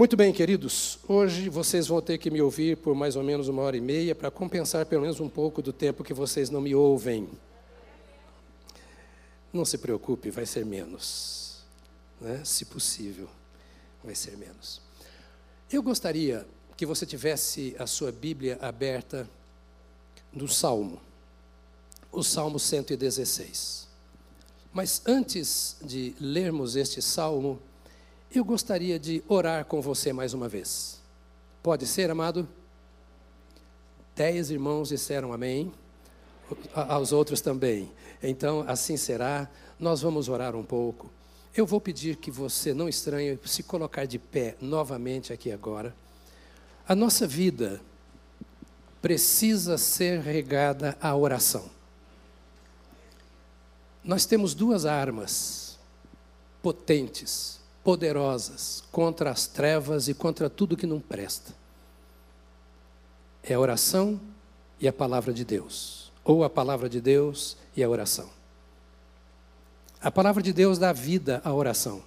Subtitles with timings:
[0.00, 0.98] Muito bem, queridos.
[1.06, 4.14] Hoje vocês vão ter que me ouvir por mais ou menos uma hora e meia
[4.14, 7.28] para compensar pelo menos um pouco do tempo que vocês não me ouvem.
[9.52, 11.64] Não se preocupe, vai ser menos.
[12.18, 12.40] Né?
[12.46, 13.28] Se possível,
[14.02, 14.80] vai ser menos.
[15.70, 16.46] Eu gostaria
[16.78, 19.28] que você tivesse a sua Bíblia aberta
[20.32, 20.98] no Salmo,
[22.10, 23.86] o Salmo 116.
[24.72, 27.60] Mas antes de lermos este salmo,
[28.32, 31.00] eu gostaria de orar com você mais uma vez.
[31.62, 32.48] Pode ser, amado?
[34.14, 35.72] Dez irmãos disseram amém,
[36.74, 37.90] aos outros também.
[38.22, 39.48] Então, assim será.
[39.78, 41.10] Nós vamos orar um pouco.
[41.56, 45.94] Eu vou pedir que você não estranhe se colocar de pé novamente aqui agora.
[46.86, 47.80] A nossa vida
[49.02, 51.68] precisa ser regada à oração.
[54.04, 55.78] Nós temos duas armas
[56.62, 61.54] potentes poderosas contra as trevas e contra tudo que não presta.
[63.42, 64.20] É a oração
[64.78, 68.28] e a palavra de Deus, ou a palavra de Deus e a oração.
[70.00, 72.02] A palavra de Deus dá vida à oração.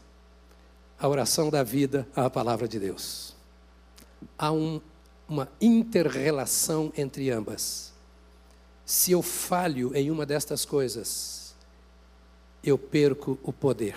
[0.99, 3.35] A oração dá vida à palavra de Deus.
[4.37, 4.79] Há um,
[5.27, 7.91] uma interrelação entre ambas.
[8.85, 11.53] Se eu falho em uma destas coisas,
[12.63, 13.95] eu perco o poder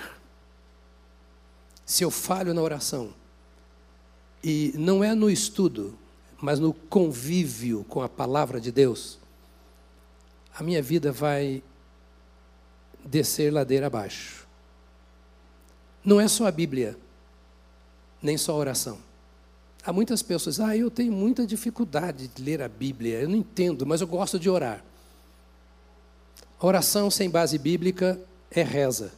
[1.87, 3.15] se eu falho na oração,
[4.43, 5.97] e não é no estudo,
[6.43, 9.19] mas no convívio com a palavra de Deus,
[10.55, 11.63] a minha vida vai
[13.05, 14.47] descer ladeira abaixo.
[16.05, 16.99] Não é só a Bíblia,
[18.21, 18.99] nem só a oração.
[19.85, 23.87] Há muitas pessoas, ah, eu tenho muita dificuldade de ler a Bíblia, eu não entendo,
[23.87, 24.85] mas eu gosto de orar.
[26.59, 28.21] Oração sem base bíblica
[28.51, 29.13] é reza.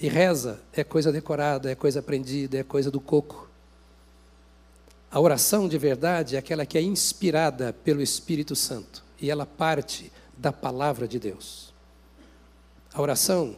[0.00, 3.48] E reza é coisa decorada, é coisa aprendida, é coisa do coco.
[5.10, 10.12] A oração de verdade é aquela que é inspirada pelo Espírito Santo e ela parte
[10.36, 11.72] da palavra de Deus.
[12.92, 13.56] A oração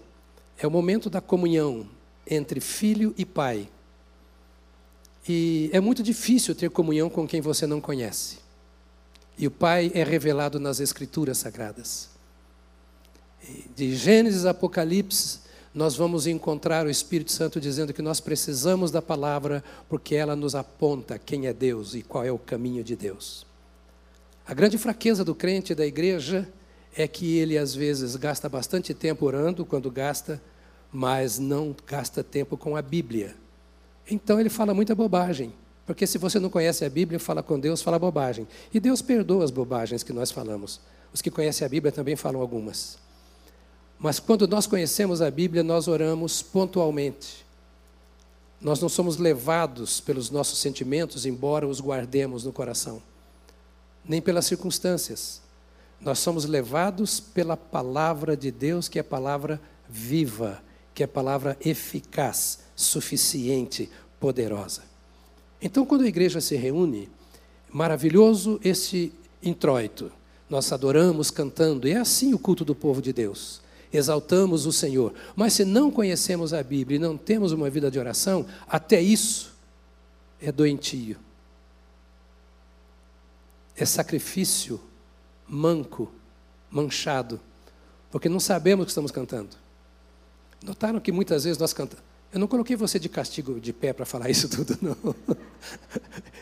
[0.58, 1.88] é o momento da comunhão
[2.26, 3.68] entre filho e pai.
[5.28, 8.38] E é muito difícil ter comunhão com quem você não conhece.
[9.36, 12.10] E o Pai é revelado nas Escrituras Sagradas.
[13.74, 15.40] De Gênesis a Apocalipse,
[15.72, 20.54] nós vamos encontrar o Espírito Santo dizendo que nós precisamos da palavra porque ela nos
[20.54, 23.46] aponta quem é Deus e qual é o caminho de Deus.
[24.46, 26.48] A grande fraqueza do crente da igreja
[26.96, 30.42] é que ele às vezes gasta bastante tempo orando quando gasta,
[30.92, 33.36] mas não gasta tempo com a Bíblia.
[34.10, 35.52] Então ele fala muita bobagem,
[35.86, 38.48] porque se você não conhece a Bíblia, fala com Deus, fala bobagem.
[38.74, 40.80] E Deus perdoa as bobagens que nós falamos.
[41.14, 42.98] Os que conhecem a Bíblia também falam algumas.
[44.00, 47.44] Mas quando nós conhecemos a Bíblia, nós oramos pontualmente.
[48.58, 53.02] Nós não somos levados pelos nossos sentimentos, embora os guardemos no coração,
[54.02, 55.42] nem pelas circunstâncias.
[56.00, 60.62] Nós somos levados pela palavra de Deus, que é palavra viva,
[60.94, 64.82] que é palavra eficaz, suficiente, poderosa.
[65.60, 67.10] Então, quando a igreja se reúne,
[67.70, 69.12] maravilhoso esse
[69.42, 70.10] introito.
[70.48, 73.60] Nós adoramos cantando, e é assim o culto do povo de Deus
[73.92, 75.12] exaltamos o Senhor.
[75.34, 79.52] Mas se não conhecemos a Bíblia e não temos uma vida de oração, até isso
[80.40, 81.16] é doentio.
[83.76, 84.80] É sacrifício
[85.48, 86.10] manco,
[86.70, 87.40] manchado,
[88.10, 89.56] porque não sabemos o que estamos cantando.
[90.62, 92.04] Notaram que muitas vezes nós cantamos.
[92.32, 95.14] Eu não coloquei você de castigo de pé para falar isso tudo, não.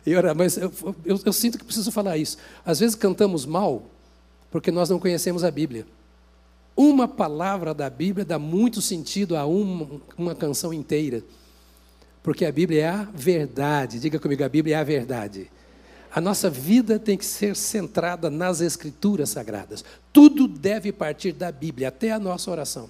[0.04, 0.72] E ora, mas eu,
[1.04, 2.36] eu, eu sinto que preciso falar isso.
[2.64, 3.84] Às vezes cantamos mal
[4.50, 5.86] porque nós não conhecemos a Bíblia.
[6.80, 11.24] Uma palavra da Bíblia dá muito sentido a uma, uma canção inteira.
[12.22, 13.98] Porque a Bíblia é a verdade.
[13.98, 15.50] Diga comigo, a Bíblia é a verdade.
[16.14, 19.84] A nossa vida tem que ser centrada nas Escrituras Sagradas.
[20.12, 22.88] Tudo deve partir da Bíblia, até a nossa oração.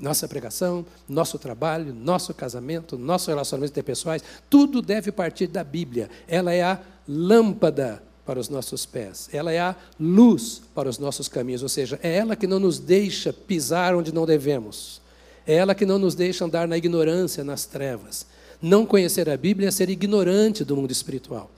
[0.00, 6.08] Nossa pregação, nosso trabalho, nosso casamento, nossos relacionamentos interpessoais, tudo deve partir da Bíblia.
[6.26, 11.26] Ela é a lâmpada para os nossos pés, ela é a luz para os nossos
[11.26, 15.00] caminhos, ou seja, é ela que não nos deixa pisar onde não devemos,
[15.44, 18.24] é ela que não nos deixa andar na ignorância, nas trevas.
[18.62, 21.50] Não conhecer a Bíblia é ser ignorante do mundo espiritual.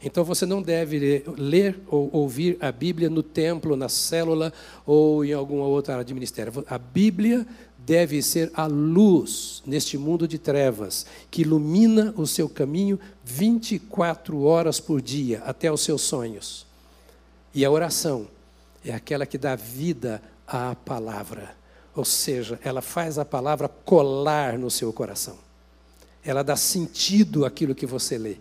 [0.00, 4.52] Então você não deve ler ou ouvir a Bíblia no templo, na célula
[4.86, 6.52] ou em alguma outra área de ministério.
[6.70, 7.44] A Bíblia
[7.84, 14.78] deve ser a luz neste mundo de trevas, que ilumina o seu caminho 24 horas
[14.78, 16.66] por dia, até os seus sonhos.
[17.54, 18.28] E a oração
[18.84, 21.54] é aquela que dá vida à palavra,
[21.94, 25.36] ou seja, ela faz a palavra colar no seu coração.
[26.24, 28.36] ela dá sentido àquilo que você lê.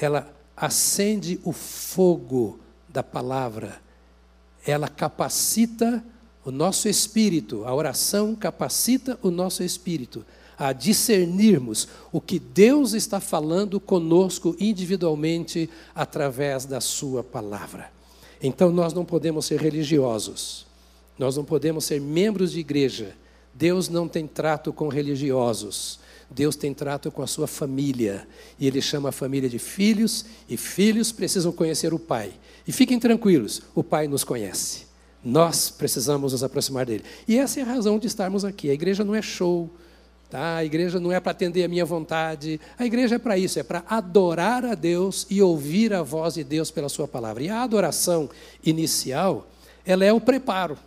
[0.00, 2.58] Ela acende o fogo
[2.88, 3.78] da palavra.
[4.66, 6.02] Ela capacita
[6.44, 10.24] o nosso espírito, a oração capacita o nosso espírito
[10.60, 17.90] a discernirmos o que Deus está falando conosco individualmente através da Sua palavra.
[18.42, 20.66] Então nós não podemos ser religiosos,
[21.18, 23.16] nós não podemos ser membros de igreja.
[23.54, 25.98] Deus não tem trato com religiosos.
[26.30, 28.26] Deus tem trato com a sua família.
[28.58, 32.32] E Ele chama a família de filhos, e filhos precisam conhecer o Pai.
[32.66, 34.89] E fiquem tranquilos, o Pai nos conhece.
[35.24, 37.04] Nós precisamos nos aproximar dele.
[37.28, 38.70] E essa é a razão de estarmos aqui.
[38.70, 39.70] A igreja não é show,
[40.30, 40.58] Tá?
[40.58, 43.64] A igreja não é para atender a minha vontade, a igreja é para isso, é
[43.64, 47.42] para adorar a Deus e ouvir a voz de Deus pela Sua palavra.
[47.42, 48.30] E a adoração
[48.64, 49.48] inicial,
[49.84, 50.78] ela é o preparo,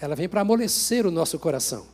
[0.00, 1.84] ela vem para amolecer o nosso coração.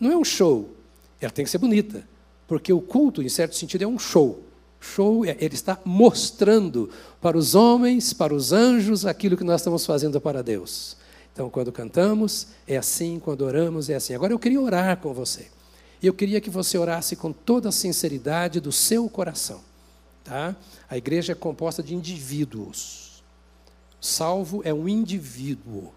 [0.00, 0.74] Não é um show,
[1.20, 2.08] ela tem que ser bonita,
[2.48, 4.42] porque o culto, em certo sentido, é um show.
[4.80, 6.88] Show, é, ele está mostrando
[7.20, 10.96] para os homens, para os anjos, aquilo que nós estamos fazendo para Deus.
[11.34, 14.14] Então, quando cantamos, é assim, quando oramos, é assim.
[14.14, 15.48] Agora eu queria orar com você.
[16.00, 19.60] E eu queria que você orasse com toda a sinceridade do seu coração.
[20.22, 20.54] Tá?
[20.88, 23.24] A igreja é composta de indivíduos.
[24.00, 25.92] Salvo é um indivíduo.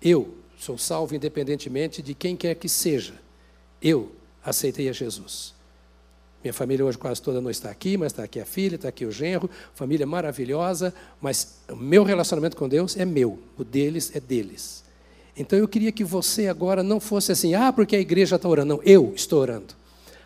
[0.00, 3.14] Eu sou salvo independentemente de quem quer que seja.
[3.80, 4.12] Eu
[4.44, 5.54] aceitei a Jesus.
[6.42, 9.06] Minha família hoje quase toda não está aqui, mas está aqui a filha, está aqui
[9.06, 14.20] o genro, família maravilhosa, mas o meu relacionamento com Deus é meu, o deles é
[14.20, 14.82] deles.
[15.36, 18.74] Então eu queria que você agora não fosse assim, ah, porque a igreja está orando.
[18.74, 19.74] Não, eu estou orando.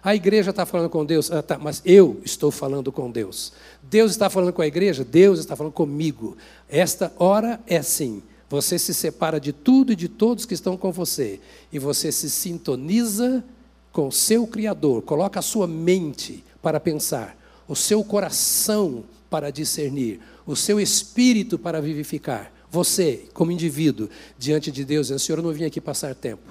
[0.03, 3.53] A igreja está falando com Deus, ah, tá, mas eu estou falando com Deus.
[3.83, 6.37] Deus está falando com a igreja, Deus está falando comigo.
[6.69, 8.23] Esta hora é assim.
[8.49, 11.41] Você se separa de tudo e de todos que estão com você.
[11.73, 13.45] E você se sintoniza
[13.97, 15.01] com o seu Criador.
[15.01, 17.35] Coloca a sua mente para pensar,
[17.67, 22.53] o seu coração para discernir, o seu espírito para vivificar.
[22.71, 26.43] Você, como indivíduo, diante de Deus, dizendo, Senhor, eu não vim aqui passar tempo.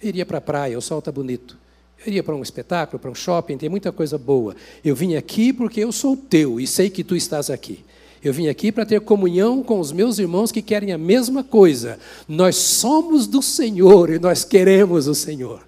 [0.00, 1.58] Eu iria para a praia, o sol está bonito.
[1.98, 4.56] Eu iria para um espetáculo, para um shopping, tem muita coisa boa.
[4.82, 7.84] Eu vim aqui porque eu sou teu e sei que tu estás aqui.
[8.24, 11.98] Eu vim aqui para ter comunhão com os meus irmãos que querem a mesma coisa.
[12.26, 15.60] Nós somos do Senhor e nós queremos o Senhor.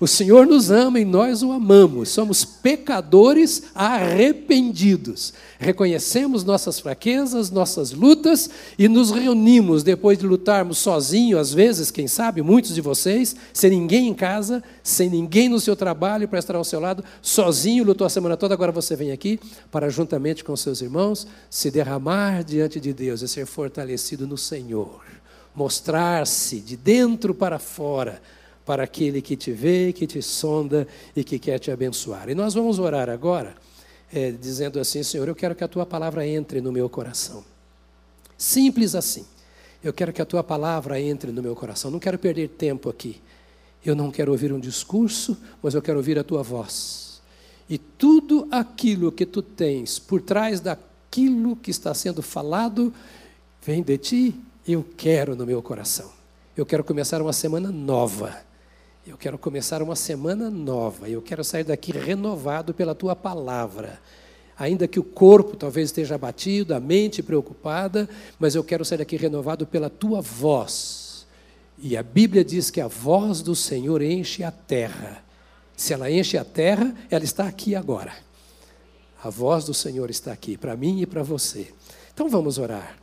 [0.00, 2.08] O Senhor nos ama e nós o amamos.
[2.08, 5.34] Somos pecadores arrependidos.
[5.58, 8.48] Reconhecemos nossas fraquezas, nossas lutas
[8.78, 13.68] e nos reunimos depois de lutarmos sozinho, às vezes, quem sabe, muitos de vocês, sem
[13.68, 18.06] ninguém em casa, sem ninguém no seu trabalho para estar ao seu lado, sozinho, lutou
[18.06, 19.38] a semana toda, agora você vem aqui
[19.70, 25.02] para, juntamente com seus irmãos, se derramar diante de Deus e ser fortalecido no Senhor.
[25.54, 28.22] Mostrar-se de dentro para fora
[28.70, 30.86] para aquele que te vê, que te sonda
[31.16, 32.28] e que quer te abençoar.
[32.28, 33.56] E nós vamos orar agora,
[34.12, 37.44] é, dizendo assim: Senhor, eu quero que a tua palavra entre no meu coração.
[38.38, 39.26] Simples assim.
[39.82, 41.90] Eu quero que a tua palavra entre no meu coração.
[41.90, 43.20] Não quero perder tempo aqui.
[43.84, 47.20] Eu não quero ouvir um discurso, mas eu quero ouvir a tua voz.
[47.68, 52.94] E tudo aquilo que tu tens por trás daquilo que está sendo falado,
[53.66, 54.34] vem de ti,
[54.64, 56.08] eu quero no meu coração.
[56.56, 58.48] Eu quero começar uma semana nova
[59.10, 61.08] eu quero começar uma semana nova.
[61.08, 64.00] Eu quero sair daqui renovado pela tua palavra.
[64.56, 69.16] Ainda que o corpo talvez esteja abatido, a mente preocupada, mas eu quero sair daqui
[69.16, 71.26] renovado pela tua voz.
[71.76, 75.24] E a Bíblia diz que a voz do Senhor enche a terra.
[75.76, 78.12] Se ela enche a terra, ela está aqui agora.
[79.24, 81.72] A voz do Senhor está aqui, para mim e para você.
[82.14, 82.99] Então vamos orar.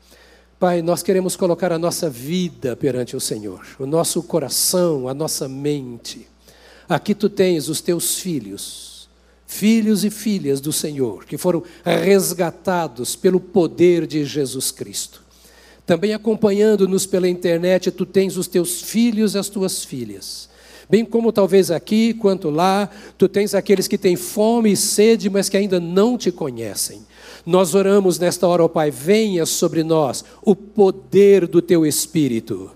[0.59, 5.47] Pai, nós queremos colocar a nossa vida perante o Senhor, o nosso coração, a nossa
[5.47, 6.27] mente.
[6.89, 9.07] Aqui tu tens os teus filhos,
[9.45, 15.21] filhos e filhas do Senhor, que foram resgatados pelo poder de Jesus Cristo.
[15.85, 20.49] Também acompanhando-nos pela internet, tu tens os teus filhos e as tuas filhas.
[20.89, 25.49] Bem como talvez aqui, quanto lá, tu tens aqueles que têm fome e sede, mas
[25.49, 27.05] que ainda não te conhecem.
[27.47, 32.69] Nós oramos nesta hora, ó Pai, venha sobre nós o poder do teu Espírito.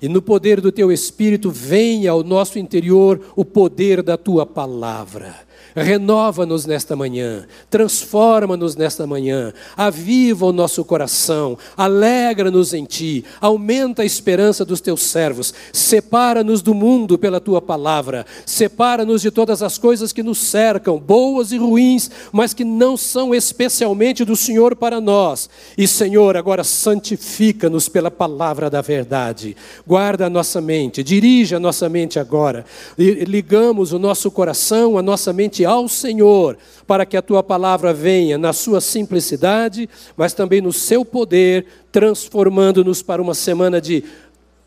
[0.00, 5.34] E no poder do teu Espírito venha ao nosso interior o poder da tua palavra.
[5.74, 14.04] Renova-nos nesta manhã, transforma-nos nesta manhã, aviva o nosso coração, alegra-nos em Ti, aumenta a
[14.04, 20.12] esperança dos Teus servos, separa-nos do mundo pela Tua palavra, separa-nos de todas as coisas
[20.12, 25.48] que nos cercam, boas e ruins, mas que não são especialmente do Senhor para nós.
[25.76, 31.88] E, Senhor, agora santifica-nos pela palavra da verdade, guarda a nossa mente, dirige a nossa
[31.88, 32.66] mente agora,
[32.98, 38.36] ligamos o nosso coração, a nossa mente ao Senhor, para que a tua palavra venha
[38.36, 44.04] na sua simplicidade, mas também no seu poder, transformando-nos para uma semana de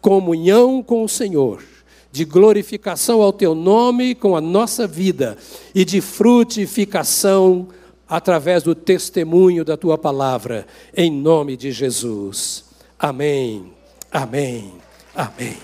[0.01, 1.63] comunhão com o Senhor,
[2.11, 5.37] de glorificação ao teu nome com a nossa vida
[5.73, 7.67] e de frutificação
[8.07, 12.65] através do testemunho da tua palavra, em nome de Jesus.
[12.99, 13.71] Amém.
[14.11, 14.73] Amém.
[15.15, 15.57] Amém.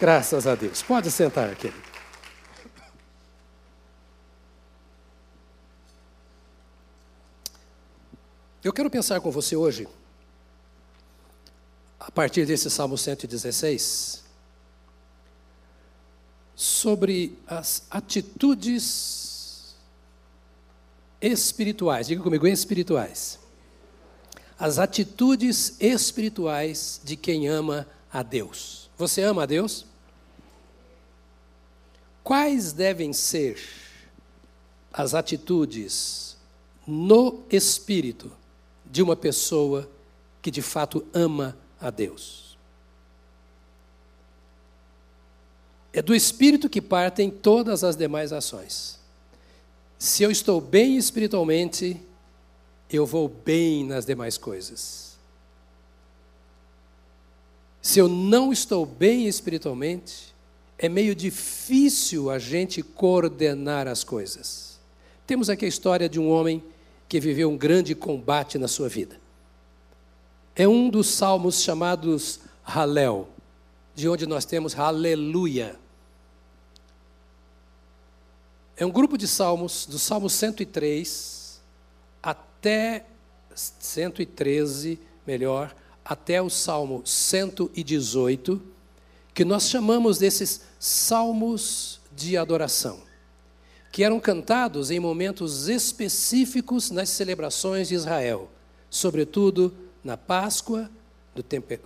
[0.00, 0.82] Graças a Deus.
[0.82, 1.72] Pode sentar aqui.
[8.64, 9.88] Eu quero pensar com você hoje,
[11.98, 14.22] a partir desse Salmo 116,
[16.54, 19.74] sobre as atitudes
[21.20, 22.06] espirituais.
[22.06, 23.40] Diga comigo, espirituais.
[24.56, 28.88] As atitudes espirituais de quem ama a Deus.
[28.96, 29.84] Você ama a Deus?
[32.22, 33.60] Quais devem ser
[34.92, 36.36] as atitudes
[36.86, 38.30] no espírito
[38.92, 39.90] de uma pessoa
[40.42, 42.58] que de fato ama a Deus?
[45.94, 48.98] É do espírito que partem todas as demais ações.
[49.98, 51.98] Se eu estou bem espiritualmente,
[52.90, 55.16] eu vou bem nas demais coisas.
[57.80, 60.34] Se eu não estou bem espiritualmente,
[60.78, 64.78] é meio difícil a gente coordenar as coisas.
[65.26, 66.62] Temos aqui a história de um homem
[67.12, 69.20] que viveu um grande combate na sua vida.
[70.56, 73.28] É um dos salmos chamados Halel,
[73.94, 75.78] de onde nós temos Aleluia.
[78.74, 81.60] É um grupo de salmos, do Salmo 103
[82.22, 83.04] até
[83.54, 88.62] 113, melhor, até o Salmo 118,
[89.34, 93.02] que nós chamamos desses salmos de adoração,
[93.92, 98.48] que eram cantados em momentos específicos nas celebrações de Israel,
[98.88, 99.72] sobretudo
[100.02, 100.90] na Páscoa,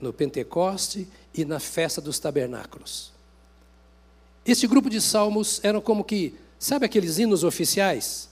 [0.00, 3.12] no Pentecoste e na festa dos tabernáculos.
[4.46, 8.28] Este grupo de salmos eram como que, sabe aqueles hinos oficiais?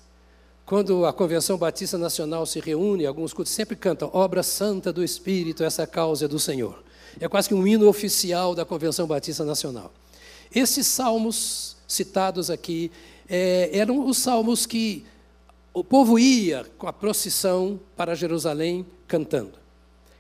[0.65, 5.65] Quando a Convenção Batista Nacional se reúne, alguns cultos sempre cantam Obra Santa do Espírito,
[5.65, 6.83] essa causa é do Senhor.
[7.19, 9.93] É quase que um hino oficial da Convenção Batista Nacional.
[10.55, 12.91] Esses salmos citados aqui
[13.29, 15.05] é, eram os salmos que
[15.73, 19.59] o povo ia com a procissão para Jerusalém cantando.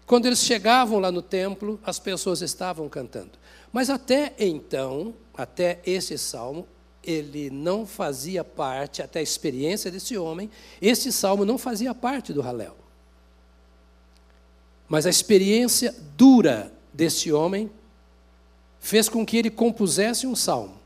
[0.06, 3.32] Quando eles chegavam lá no templo, as pessoas estavam cantando.
[3.72, 6.66] Mas até então, até esse salmo,
[7.02, 12.42] ele não fazia parte, até a experiência desse homem, esse salmo não fazia parte do
[12.42, 12.76] Halel.
[14.88, 17.70] Mas a experiência dura desse homem
[18.80, 20.78] fez com que ele compusesse um salmo,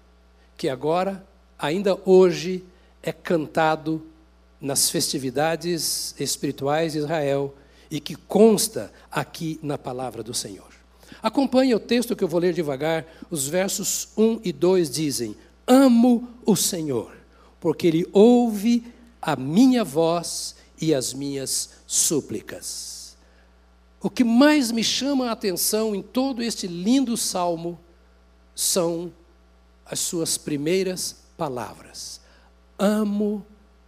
[0.57, 1.27] que agora,
[1.59, 2.65] ainda hoje,
[3.03, 4.03] é cantado
[4.61, 7.55] nas festividades espirituais de Israel
[7.91, 10.69] e que consta aqui na palavra do Senhor.
[11.23, 13.05] Acompanhe o texto que eu vou ler devagar.
[13.31, 15.37] Os versos 1 e 2 dizem:
[15.67, 17.12] Amo o Senhor,
[17.61, 18.85] porque Ele ouve
[19.21, 23.17] a minha voz e as minhas súplicas.
[24.00, 27.79] O que mais me chama a atenção em todo este lindo salmo
[28.55, 29.12] são
[29.85, 32.21] as suas primeiras palavras.
[32.78, 33.47] Amo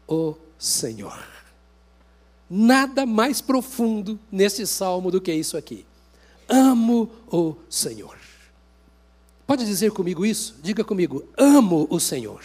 [0.09, 1.23] o Senhor.
[2.49, 5.85] Nada mais profundo nesse salmo do que isso aqui.
[6.49, 8.17] Amo o Senhor.
[9.47, 10.57] Pode dizer comigo isso?
[10.63, 12.43] Diga comigo, amo o Senhor.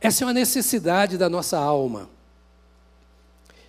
[0.00, 2.10] Essa é uma necessidade da nossa alma.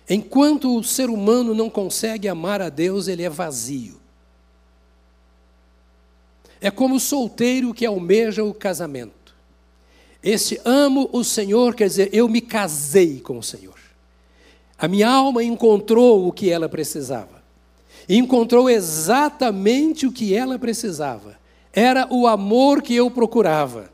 [0.08, 4.00] Enquanto o ser humano não consegue amar a Deus, ele é vazio.
[6.60, 9.19] É como o solteiro que almeja o casamento.
[10.22, 13.78] Este amo o Senhor quer dizer, eu me casei com o Senhor.
[14.78, 17.40] A minha alma encontrou o que ela precisava.
[18.08, 21.38] encontrou exatamente o que ela precisava.
[21.72, 23.90] Era o amor que eu procurava.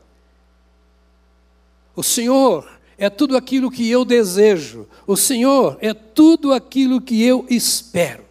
[1.95, 2.67] O Senhor
[2.97, 4.87] é tudo aquilo que eu desejo.
[5.05, 8.25] O Senhor é tudo aquilo que eu espero.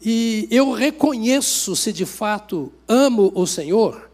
[0.00, 4.10] E eu reconheço se de fato amo o Senhor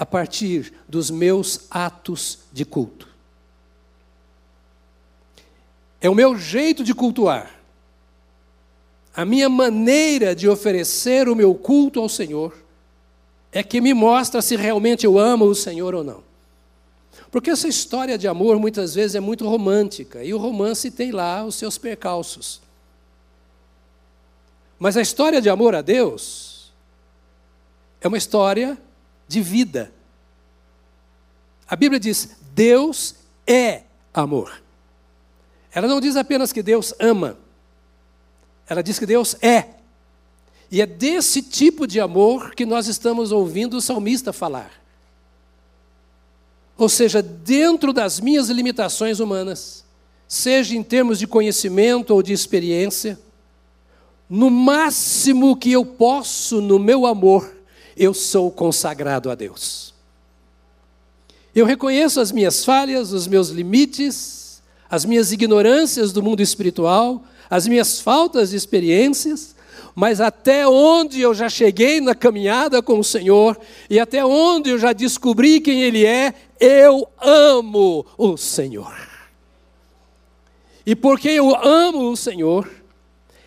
[0.00, 3.06] a partir dos meus atos de culto.
[6.00, 7.60] É o meu jeito de cultuar,
[9.14, 12.56] a minha maneira de oferecer o meu culto ao Senhor,
[13.52, 16.22] é que me mostra se realmente eu amo o Senhor ou não.
[17.30, 21.44] Porque essa história de amor muitas vezes é muito romântica, e o romance tem lá
[21.44, 22.62] os seus percalços.
[24.78, 26.72] Mas a história de amor a Deus
[28.00, 28.78] é uma história
[29.30, 29.92] de vida.
[31.68, 33.14] A Bíblia diz: Deus
[33.46, 34.60] é amor.
[35.72, 37.38] Ela não diz apenas que Deus ama,
[38.68, 39.68] ela diz que Deus é.
[40.68, 44.72] E é desse tipo de amor que nós estamos ouvindo o salmista falar.
[46.76, 49.84] Ou seja, dentro das minhas limitações humanas,
[50.26, 53.18] seja em termos de conhecimento ou de experiência,
[54.28, 57.59] no máximo que eu posso no meu amor,
[58.00, 59.92] eu sou consagrado a Deus.
[61.54, 67.68] Eu reconheço as minhas falhas, os meus limites, as minhas ignorâncias do mundo espiritual, as
[67.68, 69.54] minhas faltas de experiências,
[69.94, 74.78] mas até onde eu já cheguei na caminhada com o Senhor e até onde eu
[74.78, 78.94] já descobri quem Ele é, eu amo o Senhor.
[80.86, 82.66] E porque eu amo o Senhor,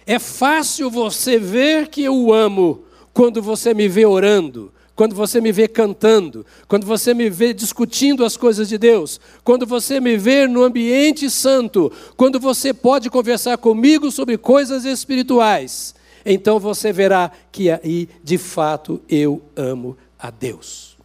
[0.05, 5.41] é fácil você ver que eu o amo quando você me vê orando, quando você
[5.41, 10.17] me vê cantando, quando você me vê discutindo as coisas de Deus, quando você me
[10.17, 17.31] vê no ambiente santo, quando você pode conversar comigo sobre coisas espirituais, então você verá
[17.51, 20.95] que aí de fato eu amo a Deus.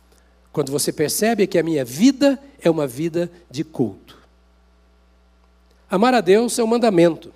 [0.52, 4.18] Quando você percebe que a minha vida é uma vida de culto.
[5.90, 7.32] Amar a Deus é um mandamento.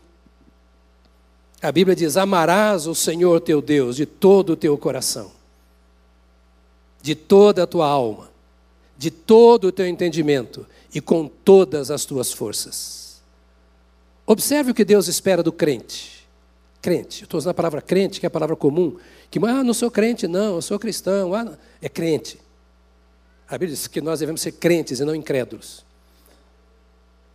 [1.63, 5.31] A Bíblia diz: Amarás o Senhor teu Deus de todo o teu coração
[7.03, 8.31] de toda a tua alma,
[8.97, 10.65] de todo o teu entendimento
[10.95, 13.21] e com todas as tuas forças.
[14.25, 16.23] Observe o que Deus espera do crente.
[16.81, 18.97] Crente, estou usando a palavra crente, que é a palavra comum,
[19.31, 22.41] que, ah, não sou crente, não, eu sou cristão, ah, é crente.
[23.49, 25.85] A Bíblia diz que nós devemos ser crentes e não incrédulos.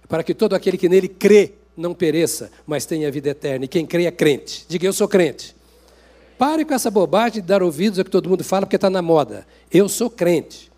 [0.08, 3.66] Para que todo aquele que nele crê não pereça, mas tenha vida eterna.
[3.66, 4.66] E quem crê é crente.
[4.68, 5.56] Diga, eu sou crente.
[6.38, 9.02] Pare com essa bobagem de dar ouvidos ao que todo mundo fala porque está na
[9.02, 9.46] moda.
[9.72, 10.72] Eu sou crente.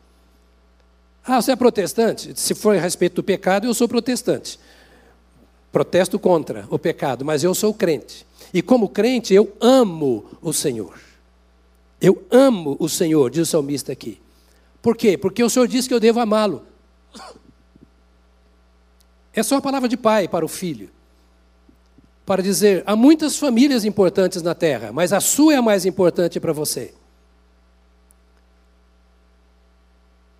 [1.26, 2.34] Ah, você é protestante?
[2.40, 4.60] Se for a respeito do pecado, eu sou protestante.
[5.72, 8.26] Protesto contra o pecado, mas eu sou crente.
[8.54, 11.00] E como crente, eu amo o Senhor.
[12.02, 14.20] Eu amo o Senhor, diz o salmista aqui.
[14.82, 15.18] Por quê?
[15.18, 16.64] Porque o Senhor disse que eu devo amá-lo.
[19.40, 20.90] É só a palavra de pai para o filho
[22.26, 26.40] para dizer: há muitas famílias importantes na terra, mas a sua é a mais importante
[26.40, 26.94] para você.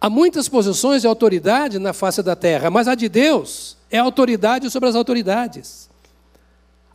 [0.02, 4.70] Há muitas posições de autoridade na face da terra, mas a de Deus é autoridade
[4.70, 5.90] sobre as autoridades.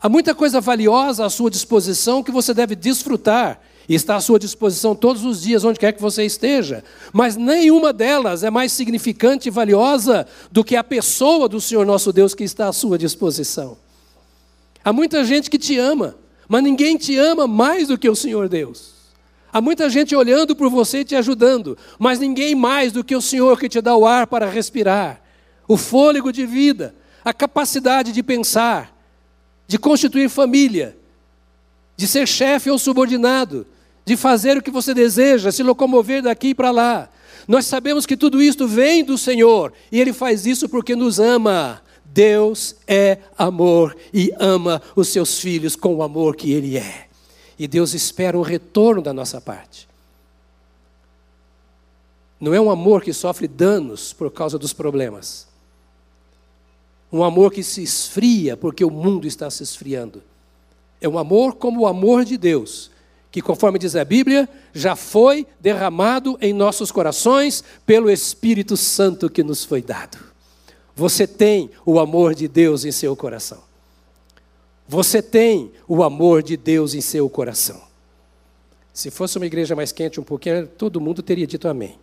[0.01, 4.39] Há muita coisa valiosa à sua disposição que você deve desfrutar e está à sua
[4.39, 9.47] disposição todos os dias, onde quer que você esteja, mas nenhuma delas é mais significante
[9.47, 13.77] e valiosa do que a pessoa do Senhor nosso Deus que está à sua disposição.
[14.83, 16.15] Há muita gente que te ama,
[16.47, 18.93] mas ninguém te ama mais do que o Senhor Deus.
[19.51, 23.21] Há muita gente olhando por você e te ajudando, mas ninguém mais do que o
[23.21, 25.21] Senhor que te dá o ar para respirar,
[25.67, 26.93] o fôlego de vida,
[27.23, 28.95] a capacidade de pensar,
[29.67, 30.97] de constituir família,
[31.95, 33.65] de ser chefe ou subordinado,
[34.05, 37.09] de fazer o que você deseja, se locomover daqui para lá.
[37.47, 41.81] Nós sabemos que tudo isto vem do Senhor e Ele faz isso porque nos ama.
[42.05, 47.07] Deus é amor e ama os seus filhos com o amor que Ele é.
[47.57, 49.87] E Deus espera um retorno da nossa parte.
[52.39, 55.47] Não é um amor que sofre danos por causa dos problemas.
[57.11, 60.21] Um amor que se esfria porque o mundo está se esfriando.
[60.99, 62.91] É um amor como o amor de Deus,
[63.35, 69.43] que, conforme diz a Bíblia, já foi derramado em nossos corações pelo Espírito Santo que
[69.43, 70.17] nos foi dado.
[70.95, 73.61] Você tem o amor de Deus em seu coração.
[74.87, 77.81] Você tem o amor de Deus em seu coração.
[78.93, 81.99] Se fosse uma igreja mais quente um pouquinho, todo mundo teria dito amém.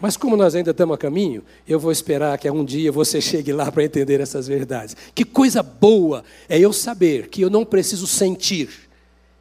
[0.00, 3.52] Mas como nós ainda estamos a caminho, eu vou esperar que um dia você chegue
[3.52, 4.96] lá para entender essas verdades.
[5.14, 8.83] Que coisa boa é eu saber que eu não preciso sentir.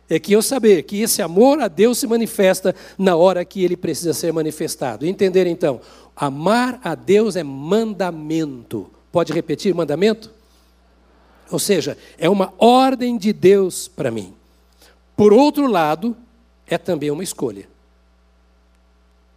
[0.09, 3.77] É que eu saber que esse amor a Deus se manifesta na hora que ele
[3.77, 5.05] precisa ser manifestado.
[5.05, 5.79] Entender então,
[6.15, 8.89] Amar a Deus é mandamento.
[9.11, 10.31] Pode repetir mandamento?
[11.49, 14.33] Ou seja, é uma ordem de Deus para mim.
[15.15, 16.15] Por outro lado,
[16.67, 17.67] é também uma escolha.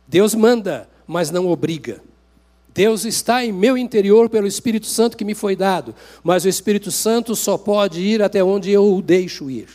[0.07, 2.01] Deus manda, mas não obriga.
[2.73, 6.91] Deus está em meu interior pelo Espírito Santo que me foi dado, mas o Espírito
[6.91, 9.69] Santo só pode ir até onde eu o deixo ir.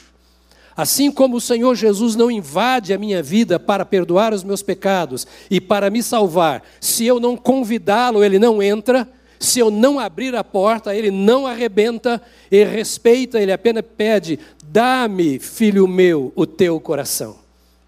[0.82, 5.28] Assim como o Senhor Jesus não invade a minha vida para perdoar os meus pecados
[5.48, 9.08] e para me salvar, se eu não convidá-lo, ele não entra,
[9.40, 12.20] se eu não abrir a porta, ele não arrebenta,
[12.52, 17.36] ele respeita, ele apenas pede: dá-me, filho meu, o teu coração.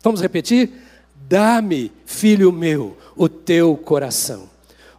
[0.03, 0.69] Vamos repetir?
[1.27, 4.47] Dá-me, filho meu, o teu coração.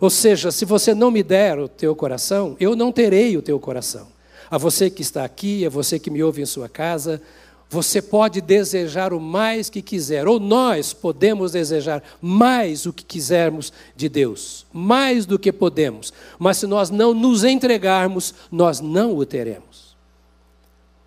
[0.01, 3.61] Ou seja, se você não me der o teu coração, eu não terei o teu
[3.61, 4.09] coração.
[4.51, 7.23] A você que está aqui, a você que me ouve em sua casa,
[7.69, 13.73] você pode desejar o mais que quiser, ou nós podemos desejar mais o que quisermos
[13.97, 19.27] de Deus, mais do que podemos, mas se nós não nos entregarmos, nós não o
[19.27, 19.97] teremos.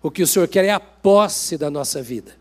[0.02, 2.32] O que o Senhor quer é a posse da nossa vida.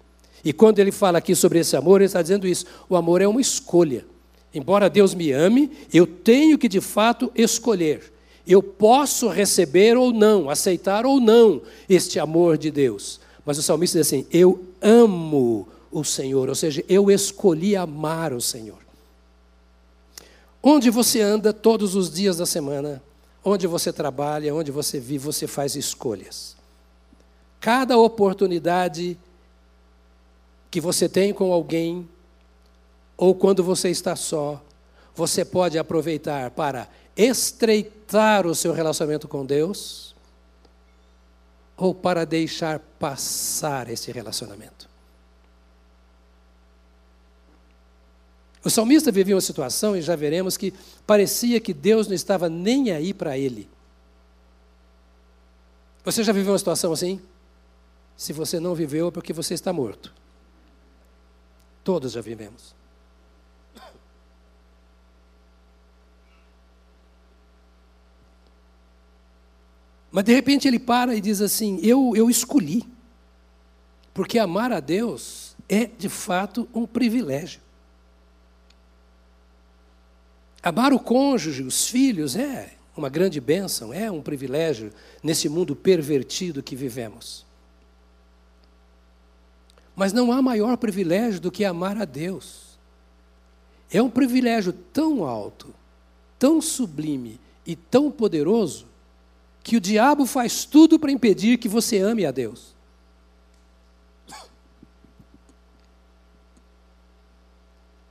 [0.44, 3.28] E quando ele fala aqui sobre esse amor, ele está dizendo isso: o amor é
[3.28, 4.06] uma escolha.
[4.54, 8.14] Embora Deus me ame, eu tenho que de fato escolher.
[8.48, 13.20] Eu posso receber ou não, aceitar ou não este amor de Deus.
[13.48, 18.42] Mas o salmista diz assim: Eu amo o Senhor, ou seja, eu escolhi amar o
[18.42, 18.80] Senhor.
[20.62, 23.02] Onde você anda todos os dias da semana,
[23.42, 26.58] onde você trabalha, onde você vive, você faz escolhas.
[27.62, 29.18] Cada oportunidade
[30.70, 32.06] que você tem com alguém,
[33.16, 34.62] ou quando você está só,
[35.16, 40.17] você pode aproveitar para estreitar o seu relacionamento com Deus
[41.78, 44.90] ou para deixar passar esse relacionamento.
[48.66, 50.74] O salmista vivia uma situação, e já veremos, que
[51.06, 53.70] parecia que Deus não estava nem aí para ele.
[56.04, 57.22] Você já viveu uma situação assim?
[58.18, 60.14] Se você não viveu, é porque você está morto.
[61.84, 62.77] Todos já vivemos.
[70.12, 72.84] Mas de repente ele para e diz assim: Eu, eu escolhi.
[74.14, 77.62] Porque amar a Deus é de fato um privilégio.
[80.64, 84.92] Amar o cônjuge, os filhos, é uma grande bênção, é um privilégio
[85.22, 87.46] nesse mundo pervertido que vivemos.
[89.96, 92.78] Mas não há maior privilégio do que amar a Deus.
[93.92, 95.74] É um privilégio tão alto,
[96.38, 98.88] tão sublime e tão poderoso
[99.68, 102.74] que o diabo faz tudo para impedir que você ame a Deus.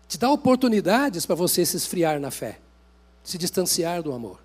[0.07, 2.61] Te dá oportunidades para você se esfriar na fé,
[3.25, 4.39] se distanciar do amor.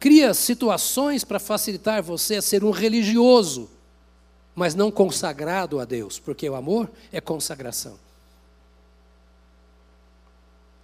[0.00, 3.68] Cria situações para facilitar você a ser um religioso
[4.54, 7.98] mas não consagrado a Deus, porque o amor é consagração.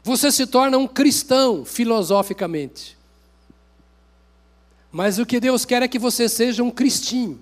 [0.02, 2.99] Você se torna um cristão filosoficamente.
[4.92, 7.40] Mas o que Deus quer é que você seja um cristinho.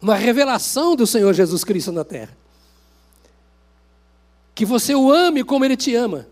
[0.00, 2.36] Uma revelação do Senhor Jesus Cristo na terra.
[4.54, 6.26] Que você o ame como Ele te ama.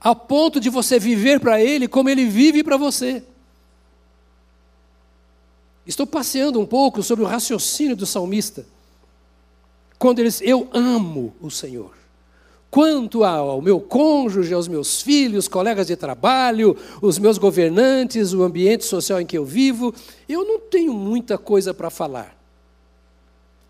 [0.00, 3.22] A ponto de você viver para Ele como Ele vive para você.
[5.86, 8.66] Estou passeando um pouco sobre o raciocínio do salmista.
[9.98, 11.95] Quando ele diz, eu amo o Senhor.
[12.76, 18.84] Quanto ao meu cônjuge, aos meus filhos, colegas de trabalho, os meus governantes, o ambiente
[18.84, 19.94] social em que eu vivo,
[20.28, 22.38] eu não tenho muita coisa para falar.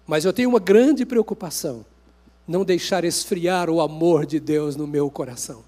[0.08, 1.86] Mas eu tenho uma grande preocupação:
[2.48, 5.62] não deixar esfriar o amor de Deus no meu coração.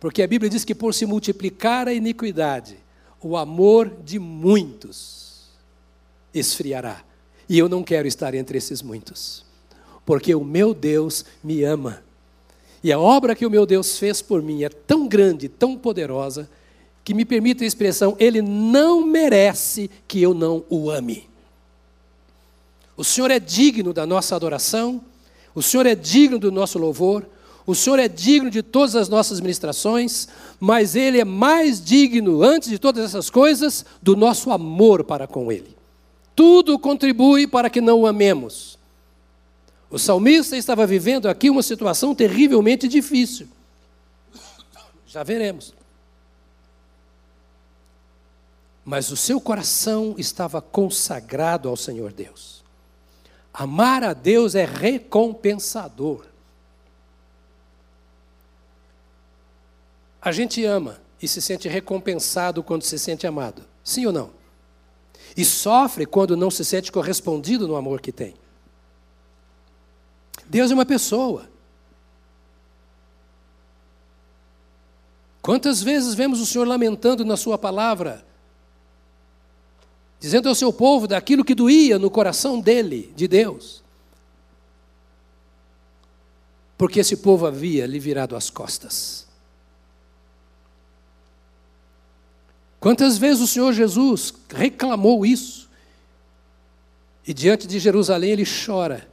[0.00, 2.76] Porque a Bíblia diz que por se multiplicar a iniquidade,
[3.22, 5.44] o amor de muitos
[6.34, 7.04] esfriará.
[7.48, 9.46] E eu não quero estar entre esses muitos,
[10.04, 12.04] porque o meu Deus me ama.
[12.82, 16.48] E a obra que o meu Deus fez por mim é tão grande, tão poderosa,
[17.04, 21.28] que me permite a expressão: Ele não merece que eu não o ame.
[22.96, 25.00] O Senhor é digno da nossa adoração,
[25.54, 27.26] o Senhor é digno do nosso louvor,
[27.66, 32.70] o Senhor é digno de todas as nossas ministrações, mas Ele é mais digno, antes
[32.70, 35.76] de todas essas coisas, do nosso amor para com Ele.
[36.34, 38.75] Tudo contribui para que não o amemos.
[39.96, 43.48] O salmista estava vivendo aqui uma situação terrivelmente difícil.
[45.06, 45.72] Já veremos.
[48.84, 52.62] Mas o seu coração estava consagrado ao Senhor Deus.
[53.54, 56.26] Amar a Deus é recompensador.
[60.20, 63.62] A gente ama e se sente recompensado quando se sente amado.
[63.82, 64.30] Sim ou não?
[65.36, 68.34] e sofre quando não se sente correspondido no amor que tem.
[70.48, 71.48] Deus é uma pessoa.
[75.42, 78.24] Quantas vezes vemos o Senhor lamentando na Sua palavra,
[80.18, 83.82] dizendo ao seu povo daquilo que doía no coração dele, de Deus,
[86.76, 89.26] porque esse povo havia lhe virado as costas.
[92.80, 95.68] Quantas vezes o Senhor Jesus reclamou isso?
[97.26, 99.08] E diante de Jerusalém ele chora,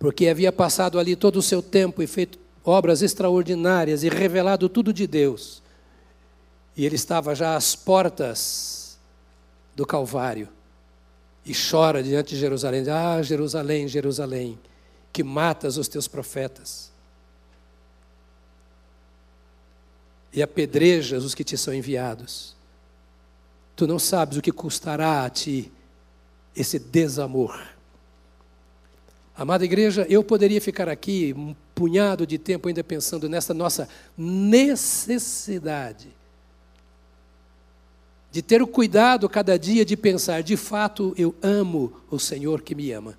[0.00, 4.94] porque havia passado ali todo o seu tempo e feito obras extraordinárias e revelado tudo
[4.94, 5.62] de Deus.
[6.74, 8.98] E ele estava já às portas
[9.76, 10.48] do Calvário
[11.44, 14.58] e chora diante de Jerusalém: Ah, Jerusalém, Jerusalém,
[15.12, 16.90] que matas os teus profetas
[20.32, 22.56] e apedrejas os que te são enviados.
[23.76, 25.70] Tu não sabes o que custará a ti
[26.56, 27.60] esse desamor.
[29.40, 36.08] Amada igreja, eu poderia ficar aqui um punhado de tempo ainda pensando nessa nossa necessidade
[38.30, 42.74] de ter o cuidado cada dia de pensar, de fato eu amo o Senhor que
[42.74, 43.18] me ama.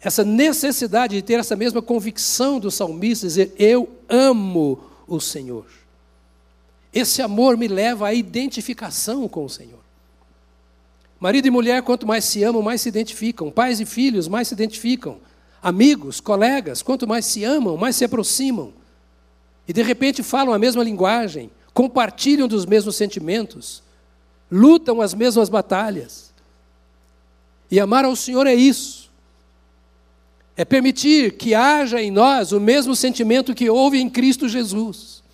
[0.00, 5.66] Essa necessidade de ter essa mesma convicção do salmista, dizer, eu amo o Senhor.
[6.92, 9.83] Esse amor me leva à identificação com o Senhor.
[11.24, 13.50] Marido e mulher, quanto mais se amam, mais se identificam.
[13.50, 15.16] Pais e filhos, mais se identificam.
[15.62, 18.74] Amigos, colegas, quanto mais se amam, mais se aproximam.
[19.66, 23.82] E de repente falam a mesma linguagem, compartilham dos mesmos sentimentos,
[24.52, 26.30] lutam as mesmas batalhas.
[27.70, 29.10] E amar ao Senhor é isso.
[30.54, 35.24] É permitir que haja em nós o mesmo sentimento que houve em Cristo Jesus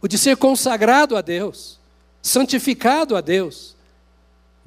[0.00, 1.78] o de ser consagrado a Deus,
[2.22, 3.76] santificado a Deus,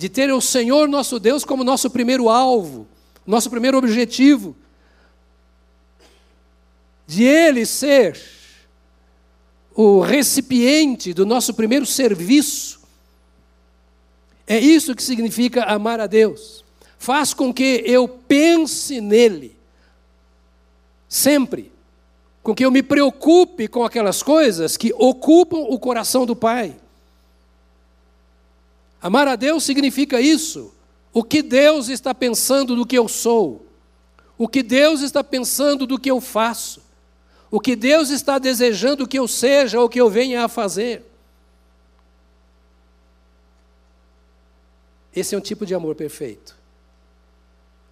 [0.02, 2.88] de ter o Senhor nosso Deus como nosso primeiro alvo,
[3.24, 4.56] nosso primeiro objetivo,
[7.06, 8.20] de Ele ser
[9.76, 12.82] o recipiente do nosso primeiro serviço.
[14.48, 16.66] É isso que significa amar a Deus.
[16.98, 19.56] Faz com que eu pense nele,
[21.08, 21.72] sempre
[22.42, 26.76] com que eu me preocupe com aquelas coisas que ocupam o coração do Pai.
[29.02, 30.74] Amar a Deus significa isso.
[31.12, 33.66] O que Deus está pensando do que eu sou,
[34.38, 36.82] o que Deus está pensando do que eu faço,
[37.50, 41.04] o que Deus está desejando que eu seja ou que eu venha a fazer.
[45.14, 46.56] Esse é um tipo de amor perfeito,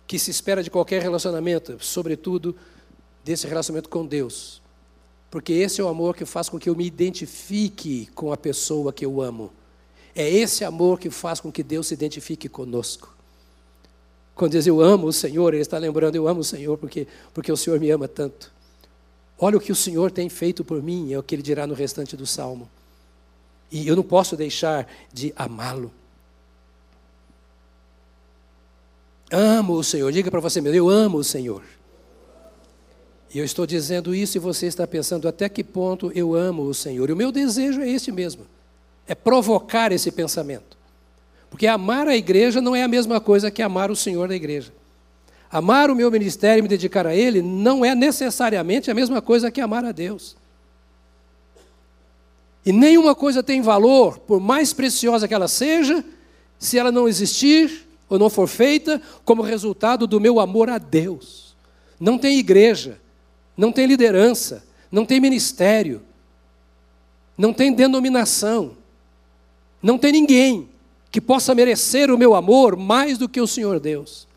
[0.08, 2.56] que se espera de qualquer relacionamento, sobretudo
[3.26, 4.62] desse relacionamento com Deus.
[5.30, 8.94] Porque esse é o amor que faz com que eu me identifique com a pessoa
[8.94, 9.52] que eu amo.
[10.20, 13.16] É esse amor que faz com que Deus se identifique conosco.
[14.36, 17.50] Quando diz eu amo o Senhor, ele está lembrando, eu amo o Senhor porque, porque
[17.50, 18.52] o Senhor me ama tanto.
[19.40, 21.74] Olha o que o Senhor tem feito por mim, é o que ele dirá no
[21.74, 22.70] restante do salmo.
[23.72, 25.90] E eu não posso deixar de amá-lo.
[29.32, 31.64] Amo o Senhor, diga para você mesmo, eu amo o Senhor.
[33.34, 36.74] E eu estou dizendo isso e você está pensando até que ponto eu amo o
[36.74, 37.10] Senhor.
[37.10, 38.46] E o meu desejo é esse mesmo:
[39.10, 40.78] é provocar esse pensamento.
[41.50, 44.72] Porque amar a igreja não é a mesma coisa que amar o Senhor da igreja.
[45.52, 49.50] Amar o meu ministério e me dedicar a Ele não é necessariamente a mesma coisa
[49.50, 50.38] que amar a Deus.
[52.64, 56.06] E nenhuma coisa tem valor, por mais preciosa que ela seja,
[56.60, 61.56] se ela não existir ou não for feita como resultado do meu amor a Deus.
[62.00, 63.02] Não tem igreja,
[63.58, 66.04] não tem liderança, não tem ministério,
[67.36, 68.78] não tem denominação,
[69.82, 70.70] não tem ninguém
[71.12, 74.28] que possa merecer o meu amor mais do que o Senhor Deus.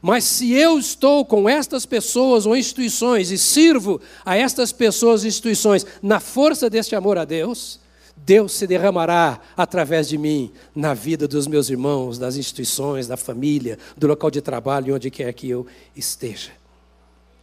[0.00, 5.28] Mas se eu estou com estas pessoas ou instituições e sirvo a estas pessoas e
[5.28, 7.80] instituições na força deste amor a Deus,
[8.14, 13.78] Deus se derramará através de mim na vida dos meus irmãos, das instituições, da família,
[13.96, 15.66] do local de trabalho, onde quer que eu
[15.96, 16.52] esteja.